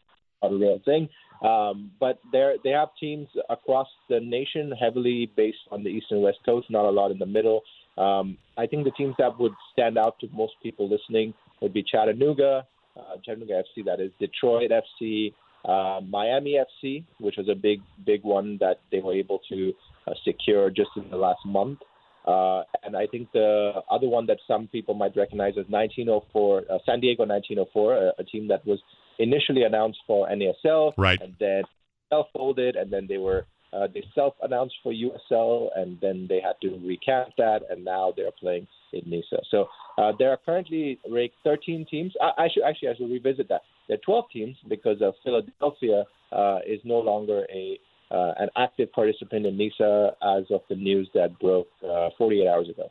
[0.42, 1.08] not a real thing.
[1.42, 6.22] Um, but they they have teams across the nation, heavily based on the east and
[6.22, 7.62] west coast, not a lot in the middle.
[7.98, 11.82] Um, I think the teams that would stand out to most people listening would be
[11.82, 15.32] Chattanooga, uh, Chattanooga FC, that is Detroit FC,
[15.66, 19.72] uh, Miami FC, which was a big, big one that they were able to
[20.06, 21.80] uh, secure just in the last month.
[22.26, 26.78] Uh, and I think the other one that some people might recognize is 1904, uh,
[26.84, 28.80] San Diego 1904, a, a, team that was
[29.20, 31.20] initially announced for NASL, right.
[31.20, 31.62] and then
[32.08, 36.80] self-folded, and then they were uh, they self-announced for USL, and then they had to
[36.84, 39.42] recant that, and now they're playing in NISA.
[39.50, 42.12] So uh, there are currently ranked 13 teams.
[42.20, 43.62] I, I, should actually I should revisit that.
[43.88, 48.92] There are 12 teams because uh, Philadelphia uh, is no longer a uh, an active
[48.92, 52.88] participant in NISA as of the news that broke uh, 48 hours ago.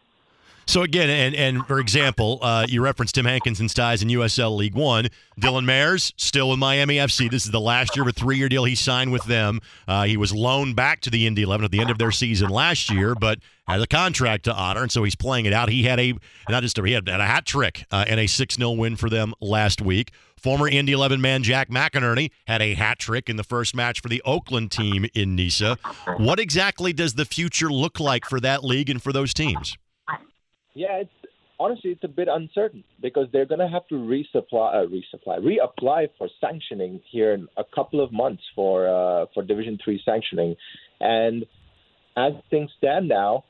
[0.67, 4.75] So again, and and for example, uh, you referenced Tim Hankinson's ties in USL League
[4.75, 5.08] One.
[5.39, 7.30] Dylan Mares still with Miami FC.
[7.30, 9.62] This is the last year of a three-year deal he signed with them.
[9.88, 12.49] Uh, he was loaned back to the Indy 11 at the end of their season
[12.49, 15.69] last year, but has a contract to honor, and so he's playing it out.
[15.69, 16.13] He had a
[16.49, 19.10] not just a, he had, a hat trick uh, and a six 0 win for
[19.10, 20.12] them last week.
[20.38, 24.10] Former Indy 11 man Jack McInerney had a hat trick in the first match for
[24.10, 25.78] the Oakland team in NISA.
[26.17, 29.78] What exactly does the future look like for that league and for those teams?
[30.75, 34.88] Yeah, it's honestly it's a bit uncertain because they're going to have to resupply, uh,
[34.88, 40.01] resupply, reapply for sanctioning here in a couple of months for uh, for Division Three
[40.05, 40.55] sanctioning,
[40.99, 41.45] and
[42.17, 43.45] as things stand now,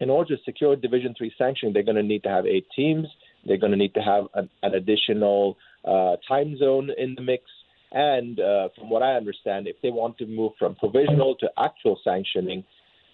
[0.00, 3.06] in order to secure Division Three sanctioning, they're going to need to have eight teams.
[3.46, 7.44] They're going to need to have an, an additional uh, time zone in the mix.
[7.92, 11.98] And uh, from what I understand, if they want to move from provisional to actual
[12.04, 12.64] sanctioning,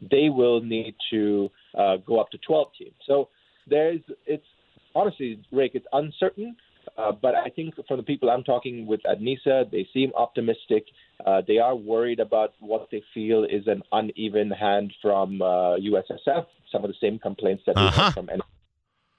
[0.00, 2.94] they will need to uh, go up to 12 teams.
[3.06, 3.28] So
[3.66, 4.46] there's it's
[4.94, 6.56] honestly, Rick, it's uncertain.
[6.96, 10.86] Uh, but I think from the people I'm talking with at NISA, they seem optimistic.
[11.26, 16.46] Uh, they are worried about what they feel is an uneven hand from uh, USSF.
[16.70, 17.90] Some of the same complaints that uh-huh.
[17.90, 18.42] we have from.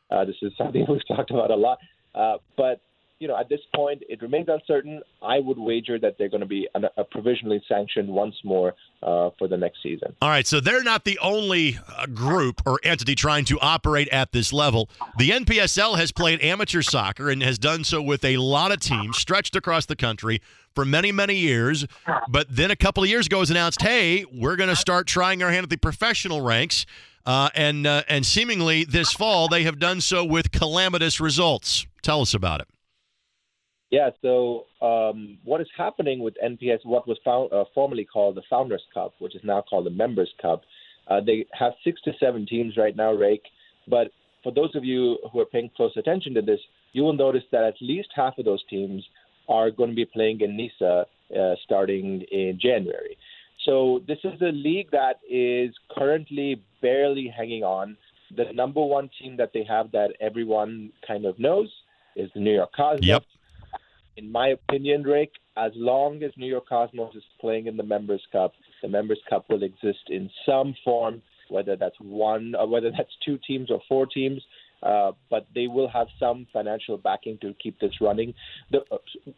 [0.10, 1.80] Uh, this is something we've talked about a lot.
[2.16, 2.82] Uh, but
[3.20, 5.02] you know, at this point, it remains uncertain.
[5.22, 9.48] I would wager that they're going to be a, provisionally sanctioned once more uh, for
[9.48, 10.16] the next season.
[10.22, 14.32] All right, so they're not the only uh, group or entity trying to operate at
[14.32, 14.90] this level.
[15.18, 19.18] The NPSL has played amateur soccer and has done so with a lot of teams
[19.18, 20.42] stretched across the country
[20.76, 21.88] for many, many years.
[22.30, 25.08] But then a couple of years ago, it was announced, hey, we're going to start
[25.08, 26.86] trying our hand at the professional ranks.
[27.26, 31.86] Uh, and uh, and seemingly this fall they have done so with calamitous results.
[32.02, 32.70] Tell us about it.
[33.90, 38.42] Yeah, so um, what is happening with NPS, what was found, uh, formerly called the
[38.50, 40.64] Founders Cup, which is now called the Members Cup,
[41.10, 43.44] uh, they have six to seven teams right now, Rake.
[43.88, 44.12] But
[44.44, 46.60] for those of you who are paying close attention to this,
[46.92, 49.06] you will notice that at least half of those teams
[49.48, 51.06] are going to be playing in NISA
[51.38, 53.18] uh, starting in January.
[53.66, 57.96] So this is a league that is currently barely hanging on.
[58.36, 61.70] The number one team that they have that everyone kind of knows
[62.18, 63.06] is the New York Cosmos.
[63.06, 63.24] Yep
[64.18, 68.22] in my opinion, Rick, as long as New York Cosmos is playing in the Members
[68.32, 73.12] Cup, the Members Cup will exist in some form, whether that's one or whether that's
[73.24, 74.42] two teams or four teams.
[74.84, 78.32] Uh, but they will have some financial backing to keep this running.
[78.72, 78.98] The, uh,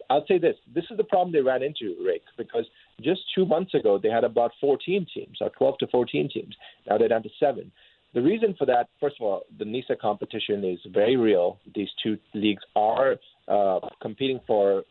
[0.09, 2.65] I'll say this: this is the problem they ran into, Rick, because
[3.01, 6.55] just two months ago they had about 14 teams, or 12 to 14 teams.
[6.89, 7.71] Now they're down to seven.
[8.13, 11.59] The reason for that, first of all, the NISA competition is very real.
[11.75, 14.83] These two leagues are uh, competing for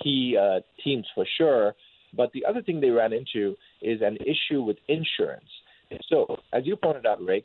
[0.00, 1.74] key uh, teams for sure.
[2.14, 5.48] But the other thing they ran into is an issue with insurance.
[6.08, 7.44] So, as you pointed out, Rick,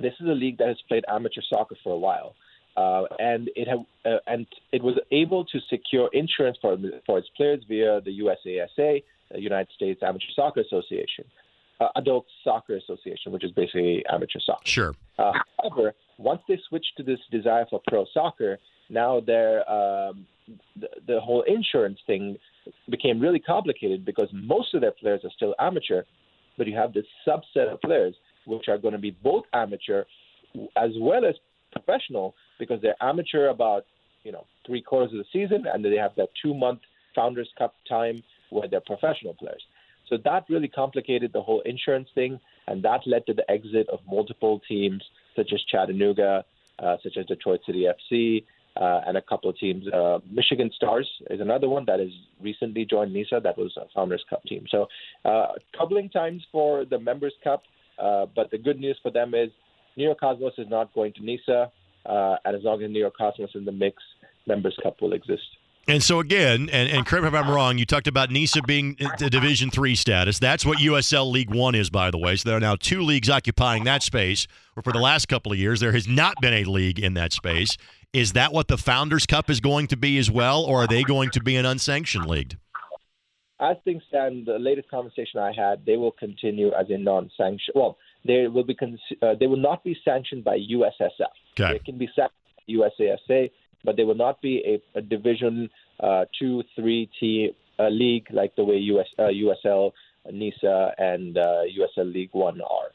[0.00, 2.34] this is a league that has played amateur soccer for a while,
[2.76, 7.28] uh, and it have, uh, and it was able to secure insurance for for its
[7.34, 11.24] players via the USASA, the United States Amateur Soccer Association
[11.80, 14.62] uh, Adult Soccer Association, which is basically amateur soccer.
[14.64, 14.94] Sure.
[15.18, 18.58] Uh, however, once they switched to this desire for pro soccer,
[18.88, 20.26] now their um,
[20.76, 22.36] the, the whole insurance thing
[22.88, 26.02] became really complicated because most of their players are still amateur,
[26.56, 28.14] but you have this subset of players
[28.46, 30.04] which are going to be both amateur
[30.76, 31.34] as well as
[31.72, 33.84] professional because they're amateur about
[34.22, 36.80] you know three quarters of the season, and then they have that two month
[37.14, 39.62] Founders Cup time where they're professional players.
[40.08, 44.00] So that really complicated the whole insurance thing, and that led to the exit of
[44.08, 45.02] multiple teams
[45.34, 46.44] such as Chattanooga,
[46.78, 48.44] uh, such as Detroit City FC,
[48.80, 49.86] uh, and a couple of teams.
[49.88, 53.40] Uh, Michigan Stars is another one that has recently joined NISA.
[53.42, 54.66] That was a Founders Cup team.
[54.70, 54.88] So
[55.24, 57.62] uh, troubling times for the Members Cup,
[57.98, 59.50] uh, but the good news for them is
[59.96, 61.70] New York Cosmos is not going to NISA,
[62.04, 64.02] uh, and as long as New York Cosmos is in the mix,
[64.46, 65.56] Members Cup will exist.
[65.88, 68.96] And so again, and, and correct me if I'm wrong, you talked about NISA being
[69.18, 70.40] the Division Three status.
[70.40, 72.34] That's what USL League One is, by the way.
[72.34, 74.48] So there are now two leagues occupying that space.
[74.74, 77.32] Where for the last couple of years, there has not been a league in that
[77.32, 77.76] space.
[78.12, 81.04] Is that what the Founders Cup is going to be as well, or are they
[81.04, 82.56] going to be an unsanctioned league?
[83.60, 87.74] As things stand, the latest conversation I had, they will continue as a non-sanctioned.
[87.74, 88.74] Well, they will be.
[88.74, 91.30] Con- uh, they will not be sanctioned by USSF.
[91.58, 91.74] Okay.
[91.74, 92.32] They can be sanctioned
[92.66, 93.50] by USASA
[93.86, 95.70] but there will not be a, a Division
[96.00, 99.92] uh, two, three team uh, league like the way US, uh, USL,
[100.30, 102.90] NISA, and uh, USL League One are.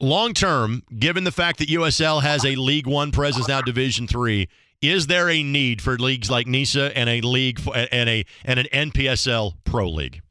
[0.00, 4.48] Long term, given the fact that USL has a League One presence now, Division Three,
[4.80, 8.60] is there a need for leagues like NISA and a league for, and a and
[8.60, 10.22] an NPSL Pro League?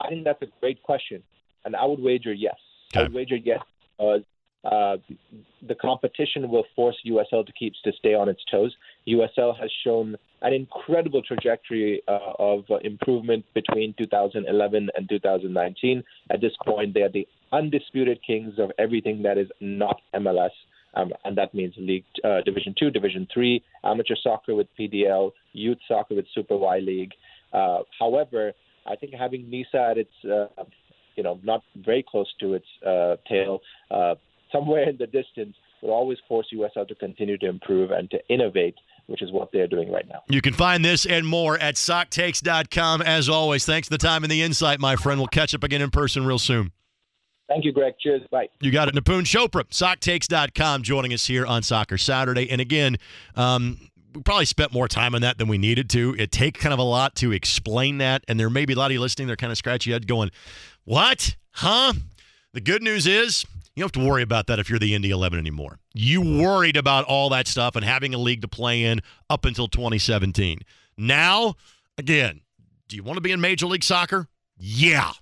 [0.00, 1.22] I think that's a great question,
[1.64, 2.56] and I would wager yes.
[2.92, 3.00] Okay.
[3.00, 3.60] I would wager yes
[3.98, 4.22] because
[4.64, 4.96] uh,
[5.66, 8.74] the competition will force USL to keep to stay on its toes.
[9.08, 16.04] USL has shown an incredible trajectory uh, of uh, improvement between 2011 and 2019.
[16.30, 20.50] At this point, they are the undisputed kings of everything that is not MLS.
[20.94, 25.78] Um, and that means League uh, Division Two, Division Three, amateur soccer with PDL, youth
[25.88, 27.12] soccer with Super Y League.
[27.52, 28.52] Uh, however,
[28.86, 30.10] I think having NISA at its,
[31.16, 32.66] you know, not very close to its
[33.26, 33.60] tail,
[34.52, 38.76] somewhere in the distance, will always force USL to continue to improve and to innovate,
[39.06, 40.22] which is what they're doing right now.
[40.28, 43.02] You can find this and more at SocTakes.com.
[43.02, 45.18] As always, thanks for the time and the insight, my friend.
[45.18, 46.72] We'll catch up again in person real soon.
[47.48, 47.94] Thank you, Greg.
[48.00, 48.22] Cheers.
[48.30, 48.48] Bye.
[48.60, 48.94] You got it.
[48.94, 52.48] Nipun Chopra, SocTakes.com, joining us here on Soccer Saturday.
[52.48, 52.96] And again,
[53.36, 53.78] um,
[54.14, 56.14] we probably spent more time on that than we needed to.
[56.18, 58.24] It takes kind of a lot to explain that.
[58.28, 60.30] And there may be a lot of you listening, they're kind of scratchy head going,
[60.84, 61.36] What?
[61.50, 61.92] Huh?
[62.54, 63.44] The good news is
[63.74, 65.78] you don't have to worry about that if you're the Indy 11 anymore.
[65.94, 69.00] You worried about all that stuff and having a league to play in
[69.30, 70.60] up until 2017.
[70.98, 71.54] Now,
[71.96, 72.40] again,
[72.88, 74.28] do you want to be in Major League Soccer?
[74.58, 75.12] Yeah.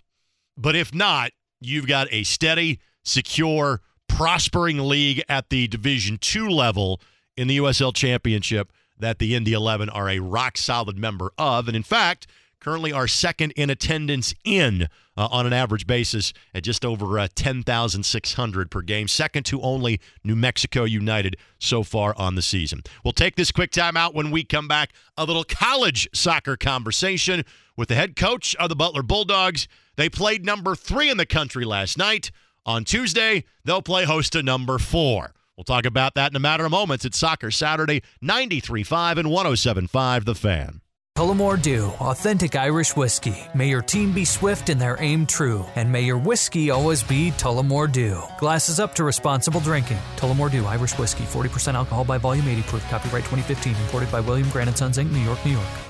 [0.57, 1.31] But if not,
[1.61, 7.01] you've got a steady, secure, prospering league at the Division Two level
[7.37, 11.69] in the USL Championship that the Indy 11 are a rock solid member of.
[11.69, 12.27] And in fact,
[12.61, 14.89] currently are second in attendance in
[15.21, 20.01] uh, on an average basis at just over uh, 10,600 per game, second to only
[20.25, 22.81] New Mexico United so far on the season.
[23.05, 24.95] We'll take this quick time out when we come back.
[25.19, 27.45] A little college soccer conversation
[27.77, 29.69] with the head coach of the Butler Bulldogs.
[29.97, 32.31] They played number three in the country last night.
[32.65, 35.35] On Tuesday, they'll play host to number four.
[35.55, 37.05] We'll talk about that in a matter of moments.
[37.05, 40.81] It's Soccer Saturday, 93.5 and 107.5 The Fan.
[41.17, 43.35] Tullamore Dew, authentic Irish whiskey.
[43.55, 47.33] May your team be swift and their aim true, and may your whiskey always be
[47.33, 48.23] Tullamore Dew.
[48.39, 49.99] Glasses up to responsible drinking.
[50.17, 52.89] Tullamore Dew Irish whiskey, 40% alcohol by volume, 80 proof.
[52.89, 55.90] Copyright 2015, imported by William Grant & Sons Inc., New York, New York.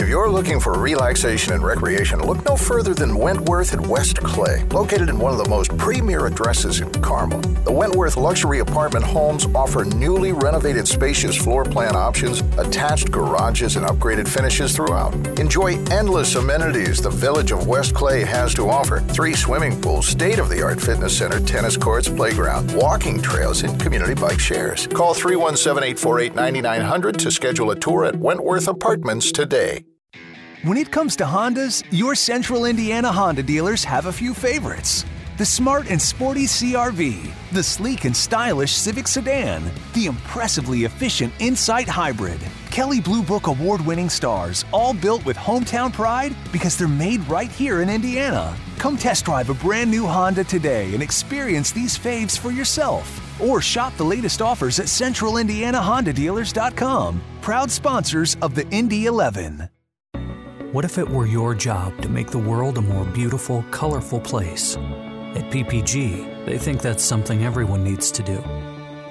[0.00, 4.64] If you're looking for relaxation and recreation, look no further than Wentworth at West Clay,
[4.70, 7.40] located in one of the most premier addresses in Carmel.
[7.40, 13.84] The Wentworth luxury apartment homes offer newly renovated spacious floor plan options, attached garages, and
[13.84, 15.14] upgraded finishes throughout.
[15.40, 20.38] Enjoy endless amenities the village of West Clay has to offer three swimming pools, state
[20.38, 24.86] of the art fitness center, tennis courts, playground, walking trails, and community bike shares.
[24.86, 29.84] Call 317 848 9900 to schedule a tour at Wentworth Apartments today.
[30.62, 35.04] When it comes to Hondas, your Central Indiana Honda dealers have a few favorites.
[35.36, 41.88] The smart and sporty CRV, the sleek and stylish Civic sedan, the impressively efficient Insight
[41.88, 42.40] Hybrid,
[42.72, 47.52] Kelley Blue Book award winning stars, all built with hometown pride because they're made right
[47.52, 48.56] here in Indiana.
[48.78, 53.40] Come test drive a brand new Honda today and experience these faves for yourself.
[53.40, 57.22] Or shop the latest offers at centralindianahondadealers.com.
[57.42, 59.68] Proud sponsors of the Indy 11.
[60.70, 64.76] What if it were your job to make the world a more beautiful, colorful place?
[64.76, 68.36] At PPG, they think that's something everyone needs to do.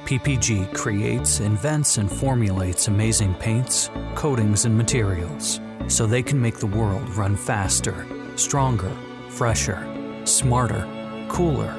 [0.05, 6.67] PPG creates, invents, and formulates amazing paints, coatings, and materials so they can make the
[6.67, 8.05] world run faster,
[8.35, 8.95] stronger,
[9.27, 9.83] fresher,
[10.25, 10.85] smarter,
[11.27, 11.75] cooler,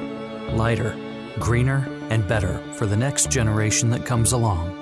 [0.55, 0.93] lighter,
[1.39, 4.75] greener, and better for the next generation that comes along.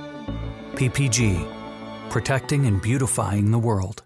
[0.74, 1.48] PPG,
[2.10, 4.02] protecting and beautifying the world.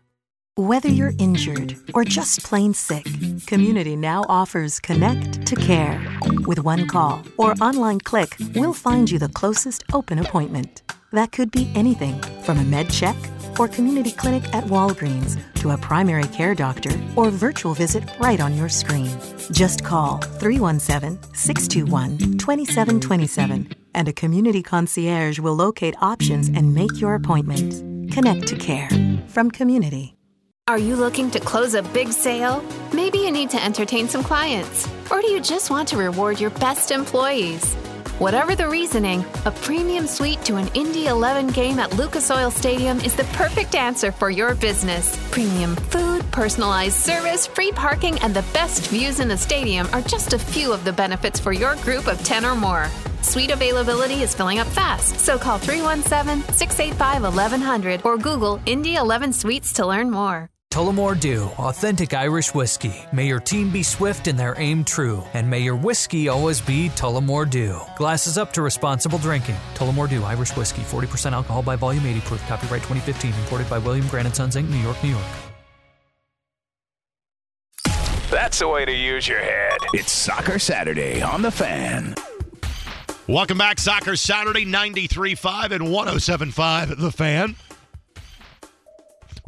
[0.57, 3.05] Whether you're injured or just plain sick,
[3.47, 6.05] Community now offers Connect to Care.
[6.45, 10.81] With one call or online click, we'll find you the closest open appointment.
[11.13, 13.15] That could be anything from a med check
[13.57, 18.53] or community clinic at Walgreens to a primary care doctor or virtual visit right on
[18.53, 19.17] your screen.
[19.53, 27.15] Just call 317 621 2727 and a community concierge will locate options and make your
[27.15, 28.11] appointment.
[28.11, 28.89] Connect to Care
[29.27, 30.17] from Community.
[30.71, 32.63] Are you looking to close a big sale?
[32.93, 34.87] Maybe you need to entertain some clients.
[35.11, 37.73] Or do you just want to reward your best employees?
[38.19, 43.01] Whatever the reasoning, a premium suite to an Indy 11 game at Lucas Oil Stadium
[43.01, 45.19] is the perfect answer for your business.
[45.29, 50.31] Premium food, personalized service, free parking, and the best views in the stadium are just
[50.31, 52.87] a few of the benefits for your group of 10 or more.
[53.23, 59.33] Suite availability is filling up fast, so call 317 685 1100 or Google Indy 11
[59.33, 60.50] Suites to learn more.
[60.71, 62.95] Tullamore Dew, authentic Irish whiskey.
[63.11, 66.87] May your team be swift and their aim true, and may your whiskey always be
[66.95, 67.77] Tullamore Dew.
[67.97, 69.57] Glasses up to responsible drinking.
[69.73, 72.47] Tullamore Dew Irish whiskey, 40% alcohol by volume, 80 proof.
[72.47, 75.25] Copyright 2015, imported by William Grant & Sons Inc., New York, New York.
[78.29, 79.77] That's the way to use your head.
[79.93, 82.15] It's Soccer Saturday on the Fan.
[83.27, 87.57] Welcome back, Soccer Saturday, 93.5 and 107.5 The Fan.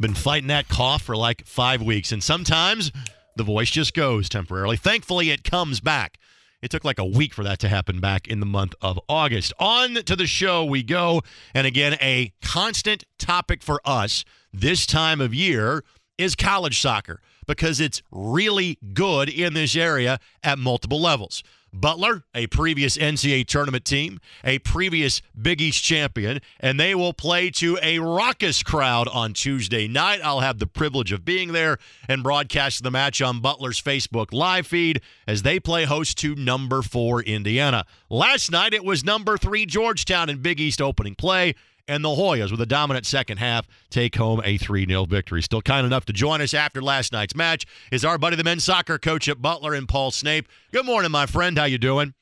[0.00, 2.90] Been fighting that cough for like five weeks, and sometimes
[3.36, 4.76] the voice just goes temporarily.
[4.76, 6.18] Thankfully, it comes back.
[6.62, 9.52] It took like a week for that to happen back in the month of August.
[9.58, 11.22] On to the show we go.
[11.52, 15.84] And again, a constant topic for us this time of year
[16.16, 21.42] is college soccer because it's really good in this area at multiple levels.
[21.74, 27.50] Butler, a previous NCAA tournament team, a previous Big East champion, and they will play
[27.50, 30.20] to a raucous crowd on Tuesday night.
[30.22, 34.68] I'll have the privilege of being there and broadcast the match on Butler's Facebook live
[34.68, 37.84] feed as they play host to number four Indiana.
[38.08, 41.54] Last night it was number three Georgetown in Big East opening play
[41.86, 45.42] and the Hoyas, with a dominant second half, take home a 3 0 victory.
[45.42, 48.64] Still kind enough to join us after last night's match is our buddy, the men's
[48.64, 50.48] soccer coach at Butler, and Paul Snape.
[50.72, 51.58] Good morning, my friend.
[51.58, 52.14] How you doing?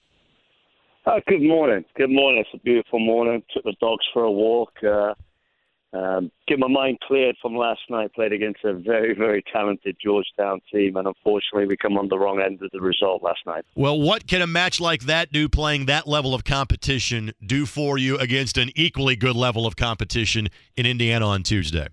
[1.04, 1.84] Uh, good morning.
[1.96, 2.44] Good morning.
[2.46, 3.42] It's a beautiful morning.
[3.52, 4.72] Took the dogs for a walk.
[4.82, 5.14] Uh,
[5.92, 8.14] um, get my mind cleared from last night.
[8.14, 12.40] Played against a very, very talented Georgetown team, and unfortunately, we come on the wrong
[12.40, 13.64] end of the result last night.
[13.74, 15.48] Well, what can a match like that do?
[15.48, 20.48] Playing that level of competition do for you against an equally good level of competition
[20.76, 21.88] in Indiana on Tuesday?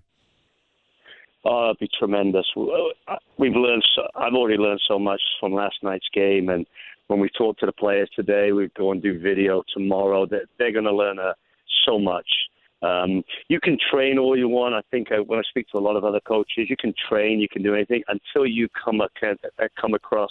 [1.44, 2.46] Oh, it'd be tremendous.
[2.56, 3.84] Uh, we've learned.
[3.94, 6.66] So, I've already learned so much from last night's game, and
[7.08, 10.24] when we talk to the players today, we go and do video tomorrow.
[10.24, 11.32] That they're, they're going to learn uh,
[11.84, 12.26] so much
[12.82, 14.74] um, you can train all you want.
[14.74, 17.40] I think uh, when I speak to a lot of other coaches, you can train,
[17.40, 19.08] you can do anything until you come, a,
[19.80, 20.30] come across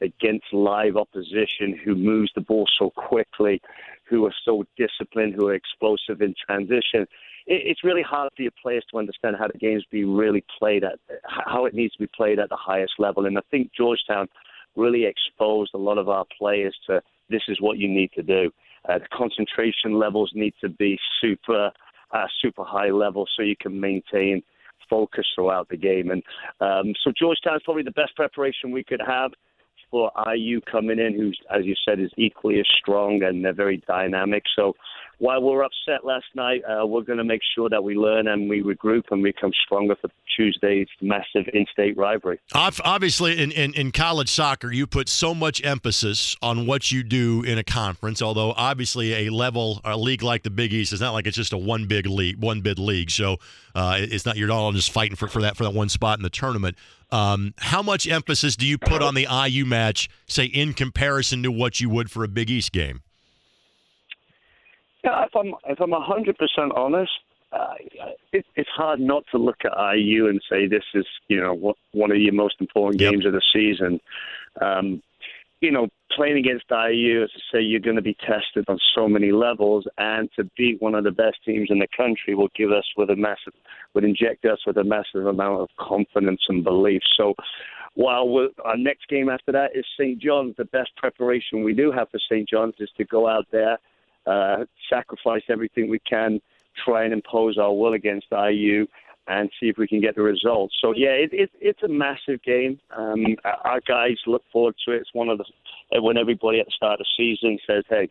[0.00, 3.60] against live opposition who moves the ball so quickly,
[4.04, 7.06] who are so disciplined, who are explosive in transition.
[7.46, 10.84] It, it's really hard for your players to understand how the game's be really played
[10.84, 13.26] at, how it needs to be played at the highest level.
[13.26, 14.28] And I think Georgetown
[14.76, 18.50] really exposed a lot of our players to this is what you need to do.
[18.88, 21.70] Uh, the concentration levels need to be super,
[22.12, 24.42] uh, super high level so you can maintain
[24.88, 26.10] focus throughout the game.
[26.10, 26.22] And
[26.60, 29.32] um, so Georgetown is probably the best preparation we could have
[29.90, 33.82] for IU coming in, who's, as you said, is equally as strong and they're very
[33.88, 34.44] dynamic.
[34.54, 34.74] So
[35.20, 38.48] while we're upset last night, uh, we're going to make sure that we learn and
[38.48, 42.40] we regroup and become stronger for Tuesday's massive in-state rivalry.
[42.54, 47.42] Obviously, in, in, in college soccer, you put so much emphasis on what you do
[47.42, 48.22] in a conference.
[48.22, 51.52] Although obviously, a level, a league like the Big East is not like it's just
[51.52, 53.10] a one big league, one bid league.
[53.10, 53.36] So
[53.74, 56.22] uh, it's not you're all just fighting for, for that for that one spot in
[56.22, 56.76] the tournament.
[57.12, 61.50] Um, how much emphasis do you put on the IU match, say, in comparison to
[61.50, 63.02] what you would for a Big East game?
[65.02, 67.10] Yeah, if I'm if I'm hundred percent honest,
[67.52, 67.74] uh,
[68.32, 72.10] it, it's hard not to look at IU and say this is you know one
[72.10, 73.26] of your most important games yep.
[73.26, 74.00] of the season.
[74.60, 75.02] Um,
[75.60, 79.08] you know, playing against IU, as I say, you're going to be tested on so
[79.08, 82.72] many levels, and to beat one of the best teams in the country will give
[82.72, 83.52] us with a massive,
[83.94, 87.02] would inject us with a massive amount of confidence and belief.
[87.16, 87.34] So,
[87.94, 90.18] while our next game after that is St.
[90.20, 92.48] John's, the best preparation we do have for St.
[92.48, 93.78] John's is to go out there
[94.26, 96.40] uh, sacrifice everything we can,
[96.84, 98.86] try and impose our will against IU,
[99.30, 100.74] and see if we can get the results.
[100.82, 102.80] So yeah, it, it, it's a massive game.
[102.96, 105.02] Um, our guys look forward to it.
[105.02, 105.44] It's one of the
[106.00, 108.10] when everybody at the start of the season says, "Hey,"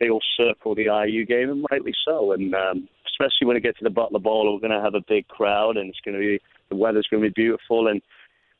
[0.00, 2.32] they all circle the IU game, and rightly so.
[2.32, 5.04] And um, especially when it gets to the Butler Bowl, we're going to have a
[5.08, 8.02] big crowd, and it's going to be the weather's going to be beautiful, and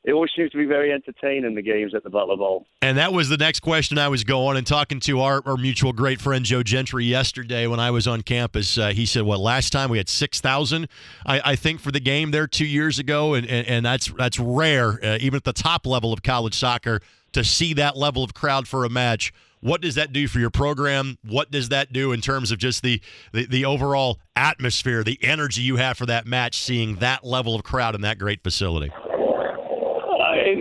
[0.06, 2.64] it always seems to be very entertaining the games at the Butler Bowl.
[2.80, 5.92] And that was the next question I was going and talking to our, our mutual
[5.92, 8.78] great friend Joe Gentry yesterday when I was on campus.
[8.78, 10.88] Uh, he said, "What last time we had six thousand,
[11.26, 14.38] I, I, think, for the game there two years ago, and and, and that's that's
[14.38, 17.00] rare, uh, even at the top level of college soccer,
[17.32, 20.50] to see that level of crowd for a match." What does that do for your
[20.50, 21.18] program?
[21.26, 23.00] What does that do in terms of just the,
[23.32, 27.64] the, the overall atmosphere, the energy you have for that match, seeing that level of
[27.64, 28.92] crowd in that great facility?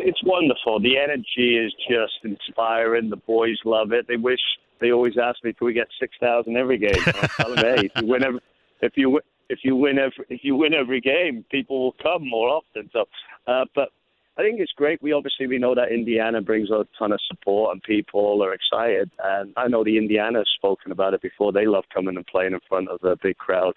[0.06, 0.80] It's wonderful.
[0.80, 3.10] The energy is just inspiring.
[3.10, 4.08] The boys love it.
[4.08, 4.40] They wish
[4.80, 7.86] they always ask me, "Can we get six thousand every game?" I tell them, "Hey,
[7.88, 8.40] if you win every,
[8.82, 12.50] if you if you win every if you win every game, people will come more
[12.50, 13.06] often." So,
[13.48, 13.90] uh, but
[14.38, 15.02] I think it's great.
[15.02, 19.10] We obviously we know that Indiana brings a ton of support and people are excited.
[19.24, 21.54] And I know the Indiana has spoken about it before.
[21.54, 23.76] They love coming and playing in front of a big crowd.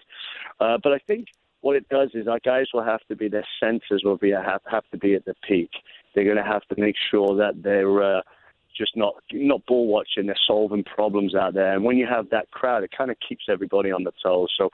[0.59, 1.27] Uh, but I think
[1.61, 4.61] what it does is our guys will have to be their senses will be have,
[4.65, 5.71] have to be at the peak.
[6.13, 8.21] They're going to have to make sure that they're uh,
[8.77, 10.25] just not not ball watching.
[10.25, 13.45] They're solving problems out there, and when you have that crowd, it kind of keeps
[13.49, 14.49] everybody on the toes.
[14.57, 14.69] So,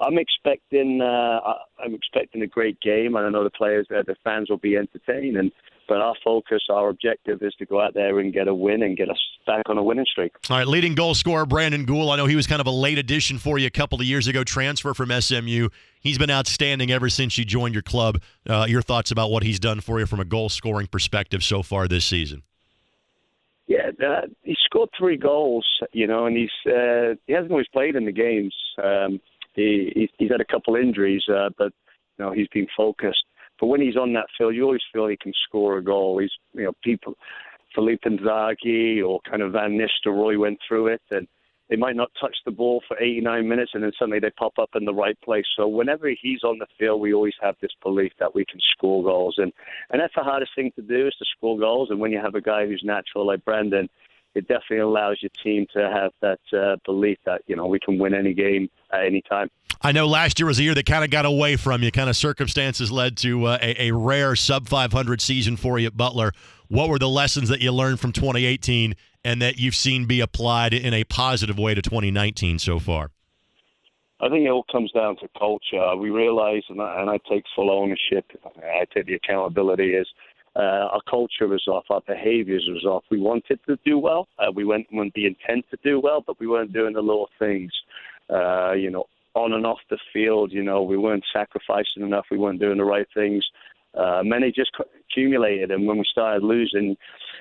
[0.00, 1.40] I'm expecting uh,
[1.82, 4.76] I'm expecting a great game, and I know the players, uh, the fans will be
[4.76, 5.36] entertained.
[5.36, 5.50] And
[5.88, 8.96] but our focus, our objective is to go out there and get a win and
[8.96, 10.32] get us back on a winning streak.
[10.50, 12.10] All right, leading goal scorer Brandon Gould.
[12.10, 14.26] I know he was kind of a late addition for you a couple of years
[14.26, 15.68] ago, transfer from SMU.
[16.06, 18.22] He's been outstanding ever since you joined your club.
[18.48, 21.64] Uh, your thoughts about what he's done for you from a goal scoring perspective so
[21.64, 22.44] far this season?
[23.66, 27.96] Yeah, uh, he scored three goals, you know, and he's uh, he hasn't always played
[27.96, 28.54] in the games.
[28.80, 29.20] Um,
[29.54, 31.72] he, he's had a couple injuries, uh, but
[32.18, 33.24] you know he's been focused.
[33.58, 36.18] But when he's on that field, you always feel he can score a goal.
[36.18, 37.14] He's, you know, people,
[37.74, 41.26] Filip Inzaghi or kind of Van Nistelrooy went through it, and
[41.68, 44.70] they might not touch the ball for 89 minutes, and then suddenly they pop up
[44.74, 45.44] in the right place.
[45.56, 49.02] So whenever he's on the field, we always have this belief that we can score
[49.02, 49.52] goals, and
[49.90, 51.90] and that's the hardest thing to do is to score goals.
[51.90, 53.88] And when you have a guy who's natural like Brandon,
[54.36, 57.98] it definitely allows your team to have that uh, belief that you know we can
[57.98, 59.50] win any game at any time.
[59.80, 61.90] I know last year was a year that kind of got away from you.
[61.90, 65.96] Kind of circumstances led to uh, a, a, rare sub 500 season for you at
[65.96, 66.32] Butler.
[66.68, 70.74] What were the lessons that you learned from 2018 and that you've seen be applied
[70.74, 73.10] in a positive way to 2019 so far?
[74.20, 75.96] I think it all comes down to culture.
[75.96, 78.24] We realize, and I, and I take full ownership,
[78.56, 80.08] I take the accountability, is
[80.56, 83.04] uh, our culture was off, our behaviors was off.
[83.10, 84.26] We wanted to do well.
[84.38, 87.28] Uh, we went with the intent to do well, but we weren't doing the little
[87.38, 87.72] things.
[88.30, 89.04] Uh, you know,
[89.34, 90.50] on and off the field.
[90.50, 92.24] You know, we weren't sacrificing enough.
[92.30, 93.44] We weren't doing the right things.
[93.94, 94.70] Uh, many just
[95.10, 96.96] accumulated, and when we started losing,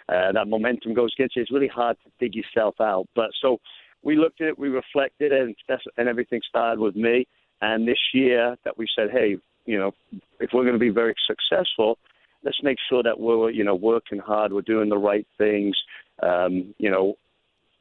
[0.08, 1.42] uh, that momentum goes against you.
[1.42, 3.08] It's really hard to dig yourself out.
[3.16, 3.60] But so
[4.04, 5.56] we looked at it, we reflected, and
[5.98, 7.28] and everything started with me.
[7.62, 9.92] And this year, that we said, hey, you know,
[10.40, 11.98] if we're going to be very successful,
[12.46, 15.76] let's make sure that we're you know working hard, we're doing the right things.
[16.24, 17.16] Um, you know,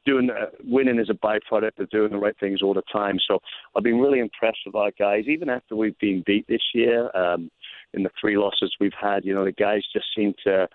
[0.05, 3.17] doing uh, winning is a byproduct of doing the right things all the time.
[3.27, 3.39] So
[3.75, 7.49] I've been really impressed with our guys, even after we've been beat this year um,
[7.93, 9.23] in the three losses we've had.
[9.23, 10.67] You know, the guys just seem to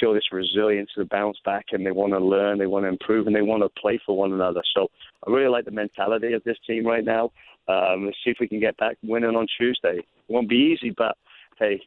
[0.00, 3.26] show this resilience to bounce back, and they want to learn, they want to improve,
[3.26, 4.62] and they want to play for one another.
[4.74, 4.88] So
[5.26, 7.30] I really like the mentality of this team right now.
[7.68, 9.98] Um, let's see if we can get back winning on Tuesday.
[9.98, 11.16] It won't be easy, but
[11.58, 11.80] hey,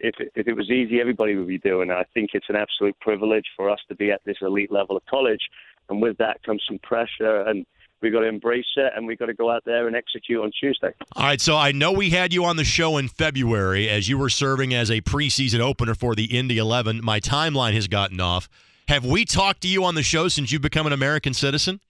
[0.00, 1.94] if it, if it was easy, everybody would be doing it.
[1.94, 5.04] I think it's an absolute privilege for us to be at this elite level of
[5.06, 5.42] college,
[5.88, 7.66] and with that comes some pressure and
[8.00, 10.50] we've got to embrace it and we've got to go out there and execute on
[10.58, 10.92] Tuesday.
[11.16, 14.18] All right, so I know we had you on the show in February as you
[14.18, 17.00] were serving as a preseason opener for the Indy 11.
[17.02, 18.48] My timeline has gotten off.
[18.88, 21.80] Have we talked to you on the show since you've become an American citizen?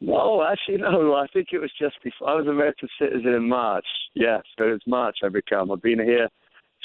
[0.00, 1.14] No, actually, no.
[1.14, 3.86] I think it was just before I was an American citizen in March.
[4.14, 5.70] Yes, so it's March I become.
[5.70, 6.28] I've been here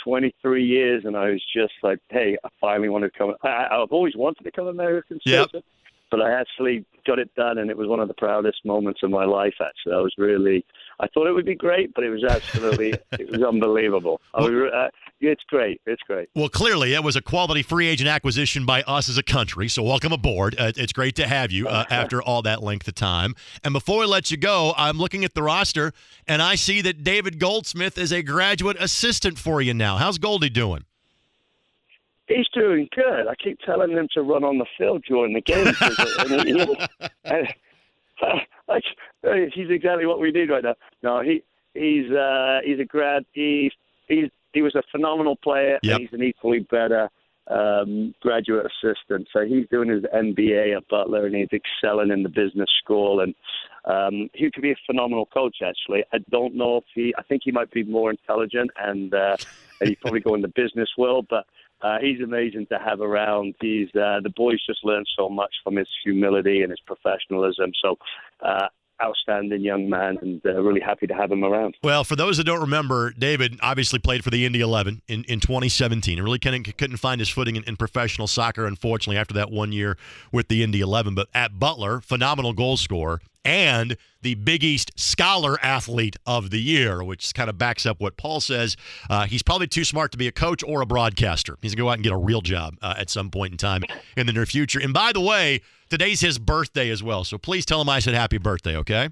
[0.05, 3.33] 23 years, and I was just like, hey, I finally want to come.
[3.43, 5.49] I, I've always wanted to become American citizen.
[5.53, 5.63] Yep
[6.11, 9.09] but I actually got it done, and it was one of the proudest moments of
[9.09, 9.55] my life.
[9.61, 10.65] Actually, I was really.
[10.99, 14.21] I thought it would be great, but it was absolutely, it was unbelievable.
[14.33, 14.89] Was, uh,
[15.19, 15.81] it's great.
[15.85, 16.29] It's great.
[16.35, 19.67] Well, clearly, it was a quality free agent acquisition by us as a country.
[19.67, 20.55] So, welcome aboard.
[20.57, 23.35] Uh, it's great to have you uh, after all that length of time.
[23.63, 25.93] And before we let you go, I'm looking at the roster,
[26.27, 29.97] and I see that David Goldsmith is a graduate assistant for you now.
[29.97, 30.85] How's Goldie doing?
[32.27, 33.27] he's doing good.
[33.27, 35.67] I keep telling him to run on the field during the game.
[36.19, 36.77] and,
[37.23, 37.47] and,
[38.21, 38.39] uh,
[39.53, 40.75] he's exactly what we need right now.
[41.03, 43.25] No, he he's uh, he's a grad.
[43.33, 43.71] He
[44.07, 45.79] he's he was a phenomenal player.
[45.83, 45.99] Yep.
[45.99, 47.09] He's an equally better
[47.47, 49.27] um, graduate assistant.
[49.31, 53.19] So he's doing his MBA at Butler, and he's excelling in the business school.
[53.19, 53.35] And
[53.85, 55.57] um, he could be a phenomenal coach.
[55.63, 57.13] Actually, I don't know if he.
[57.17, 59.37] I think he might be more intelligent, and, uh,
[59.79, 61.45] and he's probably go in the business world, but.
[61.81, 63.53] Uh, he's amazing to have around.
[63.59, 67.73] He's uh, the boys just learned so much from his humility and his professionalism.
[67.83, 67.97] So,
[68.41, 68.69] uh,
[69.03, 71.75] outstanding young man, and uh, really happy to have him around.
[71.83, 75.39] Well, for those that don't remember, David obviously played for the Indy 11 in, in
[75.39, 79.51] 2017 and really couldn't, couldn't find his footing in, in professional soccer, unfortunately, after that
[79.51, 79.97] one year
[80.31, 81.15] with the Indy 11.
[81.15, 87.03] But at Butler, phenomenal goal scorer and the Big East Scholar Athlete of the Year,
[87.03, 88.75] which kind of backs up what Paul says.
[89.09, 91.57] Uh, he's probably too smart to be a coach or a broadcaster.
[91.61, 93.57] He's going to go out and get a real job uh, at some point in
[93.57, 93.83] time
[94.17, 94.79] in the near future.
[94.79, 97.23] And by the way, today's his birthday as well.
[97.23, 99.09] So please tell him I said happy birthday, okay?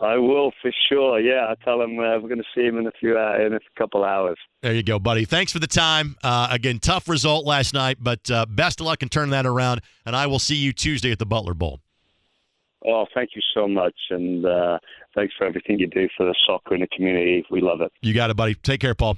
[0.00, 1.20] I will for sure.
[1.20, 3.54] Yeah, I tell him uh, we're going to see him in a few uh, in
[3.54, 4.36] a couple hours.
[4.60, 5.24] There you go, buddy.
[5.24, 6.16] Thanks for the time.
[6.20, 9.82] Uh, again, tough result last night, but uh, best of luck in turning that around.
[10.04, 11.78] And I will see you Tuesday at the Butler Bowl.
[12.86, 14.78] Oh, thank you so much, and uh,
[15.14, 17.44] thanks for everything you do for the soccer in the community.
[17.50, 17.90] We love it.
[18.02, 18.54] You got it, buddy.
[18.54, 19.16] Take care, Paul.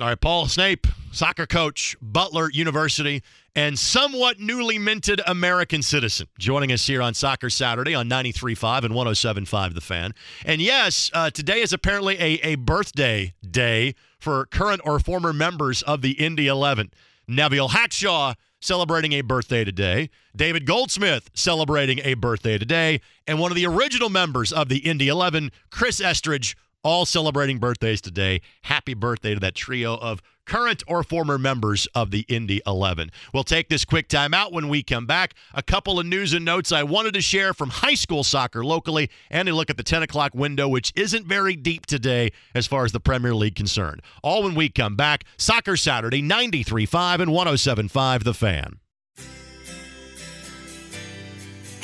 [0.00, 3.22] All right, Paul Snape, soccer coach, Butler University,
[3.54, 8.94] and somewhat newly minted American citizen, joining us here on Soccer Saturday on 93.5 and
[8.94, 10.12] 107.5 The Fan.
[10.44, 15.82] And yes, uh, today is apparently a, a birthday day for current or former members
[15.82, 16.90] of the Indy 11.
[17.28, 18.34] Neveal Hackshaw
[18.64, 20.08] celebrating a birthday today.
[20.34, 23.02] David Goldsmith celebrating a birthday today.
[23.26, 28.00] And one of the original members of the Indy 11, Chris Estridge, all celebrating birthdays
[28.00, 28.40] today.
[28.62, 33.10] Happy birthday to that trio of current or former members of the Indy 11.
[33.32, 35.34] We'll take this quick time out when we come back.
[35.52, 39.10] A couple of news and notes I wanted to share from high school soccer locally
[39.30, 42.84] and a look at the 10 o'clock window, which isn't very deep today as far
[42.84, 44.02] as the Premier League concerned.
[44.22, 45.24] All when we come back.
[45.36, 48.78] Soccer Saturday, 93.5 and 107.5 The Fan.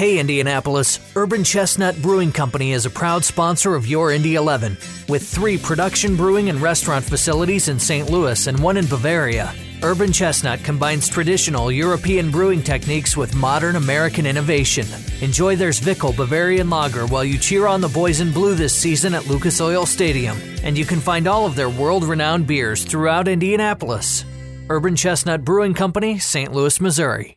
[0.01, 4.79] Hey Indianapolis, Urban Chestnut Brewing Company is a proud sponsor of your Indy 11.
[5.11, 8.09] With three production brewing and restaurant facilities in St.
[8.09, 14.25] Louis and one in Bavaria, Urban Chestnut combines traditional European brewing techniques with modern American
[14.25, 14.87] innovation.
[15.21, 19.13] Enjoy their Zwickel Bavarian Lager while you cheer on the boys in blue this season
[19.13, 20.39] at Lucas Oil Stadium.
[20.63, 24.25] And you can find all of their world renowned beers throughout Indianapolis.
[24.71, 26.55] Urban Chestnut Brewing Company, St.
[26.55, 27.37] Louis, Missouri.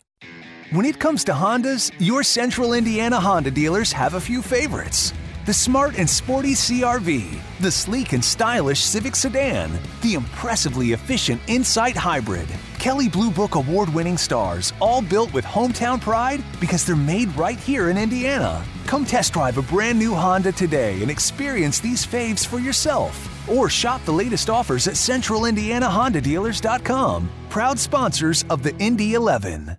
[0.74, 5.14] When it comes to Hondas, your central Indiana Honda dealers have a few favorites.
[5.46, 9.70] The smart and sporty CRV, the sleek and stylish Civic sedan,
[10.02, 12.48] the impressively efficient Insight Hybrid,
[12.80, 17.60] Kelley Blue Book award winning stars, all built with hometown pride because they're made right
[17.60, 18.66] here in Indiana.
[18.88, 23.48] Come test drive a brand new Honda today and experience these faves for yourself.
[23.48, 27.30] Or shop the latest offers at centralindianahondadealers.com.
[27.52, 29.78] Proud sponsors of the Indy 11.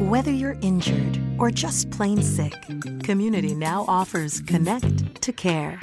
[0.00, 2.54] Whether you're injured or just plain sick,
[3.02, 5.78] Community now offers Connect to Care.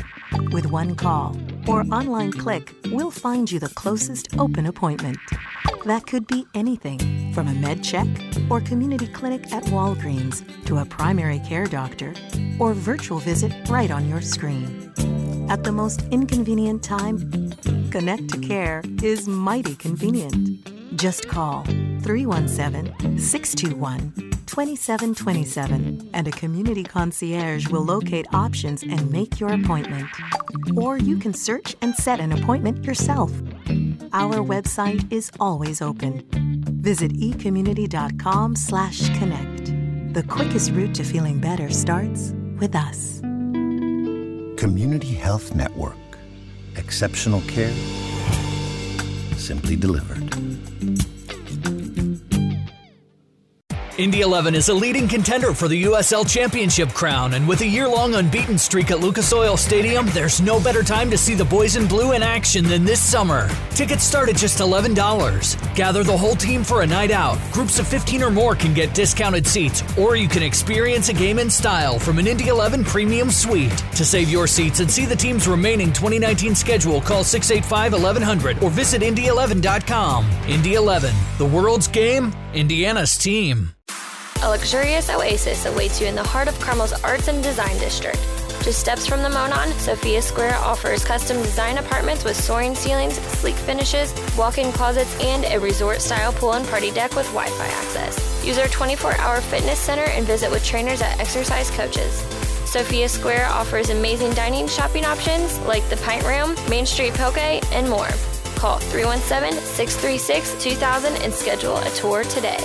[0.51, 1.37] With one call
[1.67, 5.19] or online click, we'll find you the closest open appointment.
[5.85, 8.07] That could be anything from a med check
[8.49, 12.15] or community clinic at Walgreens to a primary care doctor
[12.57, 14.91] or virtual visit right on your screen.
[15.47, 17.51] At the most inconvenient time,
[17.91, 20.67] Connect to Care is mighty convenient.
[20.97, 21.63] Just call
[22.01, 24.11] 317 621
[24.47, 30.07] 2727 and a community concierge will locate options and make your appointment.
[30.75, 33.31] Or you can search and set an appointment yourself.
[34.11, 36.25] Our website is always open.
[36.81, 39.65] Visit ecommunity.com slash connect.
[40.15, 43.19] The quickest route to feeling better starts with us.
[44.59, 45.95] Community Health Network.
[46.75, 47.73] Exceptional care.
[49.35, 50.46] Simply delivered.
[53.97, 57.87] Indy 11 is a leading contender for the USL Championship crown, and with a year
[57.87, 61.77] long unbeaten streak at Lucas Oil Stadium, there's no better time to see the boys
[61.77, 63.49] in blue in action than this summer.
[63.71, 64.93] Tickets start at just $11.
[65.75, 67.39] Gather the whole team for a night out.
[67.51, 71.39] Groups of 15 or more can get discounted seats, or you can experience a game
[71.39, 73.75] in style from an Indy 11 premium suite.
[73.95, 78.69] To save your seats and see the team's remaining 2019 schedule, call 685 1100 or
[78.69, 80.29] visit Indy11.com.
[80.47, 83.73] Indy 11, the world's game, Indiana's team.
[84.43, 88.19] A luxurious oasis awaits you in the heart of Carmel's Arts and Design District.
[88.63, 93.55] Just steps from the Monon, Sophia Square offers custom design apartments with soaring ceilings, sleek
[93.55, 98.45] finishes, walk-in closets, and a resort-style pool and party deck with Wi-Fi access.
[98.45, 102.19] Use our 24-hour fitness center and visit with trainers at Exercise Coaches.
[102.69, 107.89] Sophia Square offers amazing dining shopping options like the Pint Room, Main Street Poke, and
[107.89, 108.09] more.
[108.55, 112.57] Call 317 636 2000 and schedule a tour today.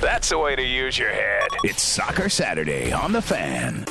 [0.00, 1.48] That's the way to use your head.
[1.64, 3.86] It's Soccer Saturday on the fan.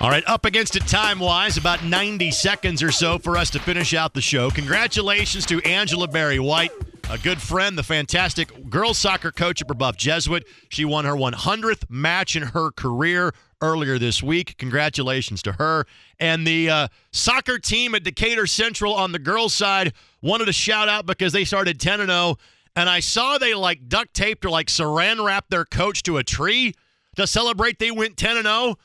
[0.00, 3.58] All right, up against it time wise, about 90 seconds or so for us to
[3.58, 4.48] finish out the show.
[4.50, 6.70] Congratulations to Angela Barry White,
[7.10, 10.46] a good friend, the fantastic girls soccer coach at Brebeuf Jesuit.
[10.68, 14.56] She won her 100th match in her career earlier this week.
[14.56, 15.84] Congratulations to her.
[16.20, 20.88] And the uh, soccer team at Decatur Central on the girls' side wanted to shout
[20.88, 22.36] out because they started 10 0.
[22.78, 26.22] And I saw they like duct taped or like saran wrapped their coach to a
[26.22, 26.74] tree
[27.16, 28.76] to celebrate they went 10 and 0.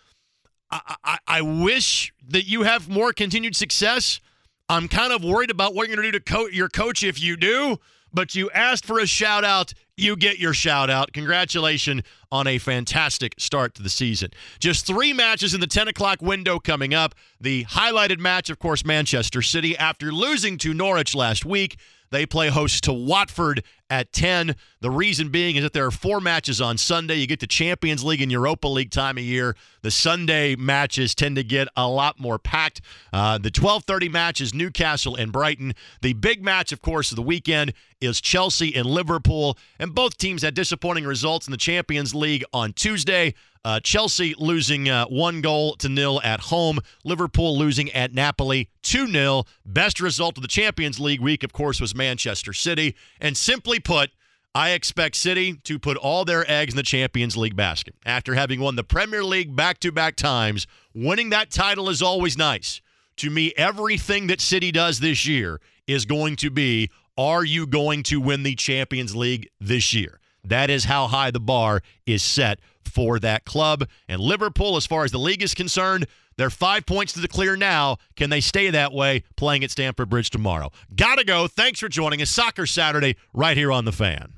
[0.71, 4.19] I, I, I wish that you have more continued success.
[4.67, 7.21] I'm kind of worried about what you're going to do to co- your coach if
[7.21, 7.77] you do,
[8.11, 9.75] but you asked for a shout out.
[9.95, 11.13] You get your shout out.
[11.13, 14.31] Congratulations on a fantastic start to the season.
[14.57, 17.13] Just three matches in the 10 o'clock window coming up.
[17.39, 19.77] The highlighted match, of course, Manchester City.
[19.77, 21.77] After losing to Norwich last week,
[22.13, 24.55] they play host to Watford at 10.
[24.81, 27.15] The reason being is that there are four matches on Sunday.
[27.15, 29.55] You get the Champions League and Europa League time of year.
[29.81, 32.81] The Sunday matches tend to get a lot more packed.
[33.11, 35.73] Uh, the 12:30 match is Newcastle and Brighton.
[36.01, 39.57] The big match, of course, of the weekend is Chelsea and Liverpool.
[39.79, 43.33] And both teams had disappointing results in the Champions League on Tuesday.
[43.65, 46.79] Uh, Chelsea losing uh, one goal to nil at home.
[47.05, 49.45] Liverpool losing at Napoli 2 0.
[49.65, 52.95] Best result of the Champions League week, of course, was Manchester City.
[53.21, 54.11] And simply put,
[54.53, 57.95] I expect City to put all their eggs in the Champions League basket.
[58.05, 62.37] After having won the Premier League back to back times, winning that title is always
[62.37, 62.81] nice.
[63.17, 68.01] To me, everything that City does this year is going to be are you going
[68.03, 70.19] to win the Champions League this year?
[70.43, 72.59] That is how high the bar is set
[72.93, 73.87] for that club.
[74.07, 76.05] And Liverpool, as far as the league is concerned,
[76.37, 77.97] they're five points to the clear now.
[78.15, 80.71] Can they stay that way playing at Stamford Bridge tomorrow?
[80.95, 81.47] Gotta go.
[81.47, 82.29] Thanks for joining us.
[82.29, 84.33] Soccer Saturday right here on The Fan.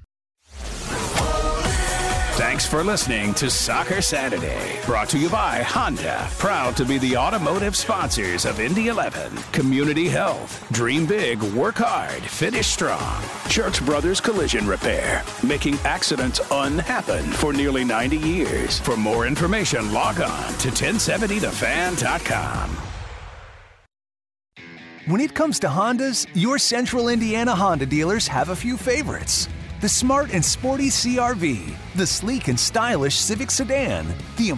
[2.36, 7.16] Thanks for listening to Soccer Saturday, brought to you by Honda, proud to be the
[7.16, 14.20] automotive sponsors of Indy 11, Community Health, Dream Big, Work Hard, Finish Strong, Church Brothers
[14.20, 18.82] Collision Repair, making accidents unhappen for nearly 90 years.
[18.82, 22.70] For more information, log on to 1070thefan.com.
[25.08, 29.48] When it comes to Hondas, your central Indiana Honda dealers have a few favorites
[29.86, 34.04] the smart and sporty CRV, the sleek and stylish Civic sedan,
[34.36, 34.50] the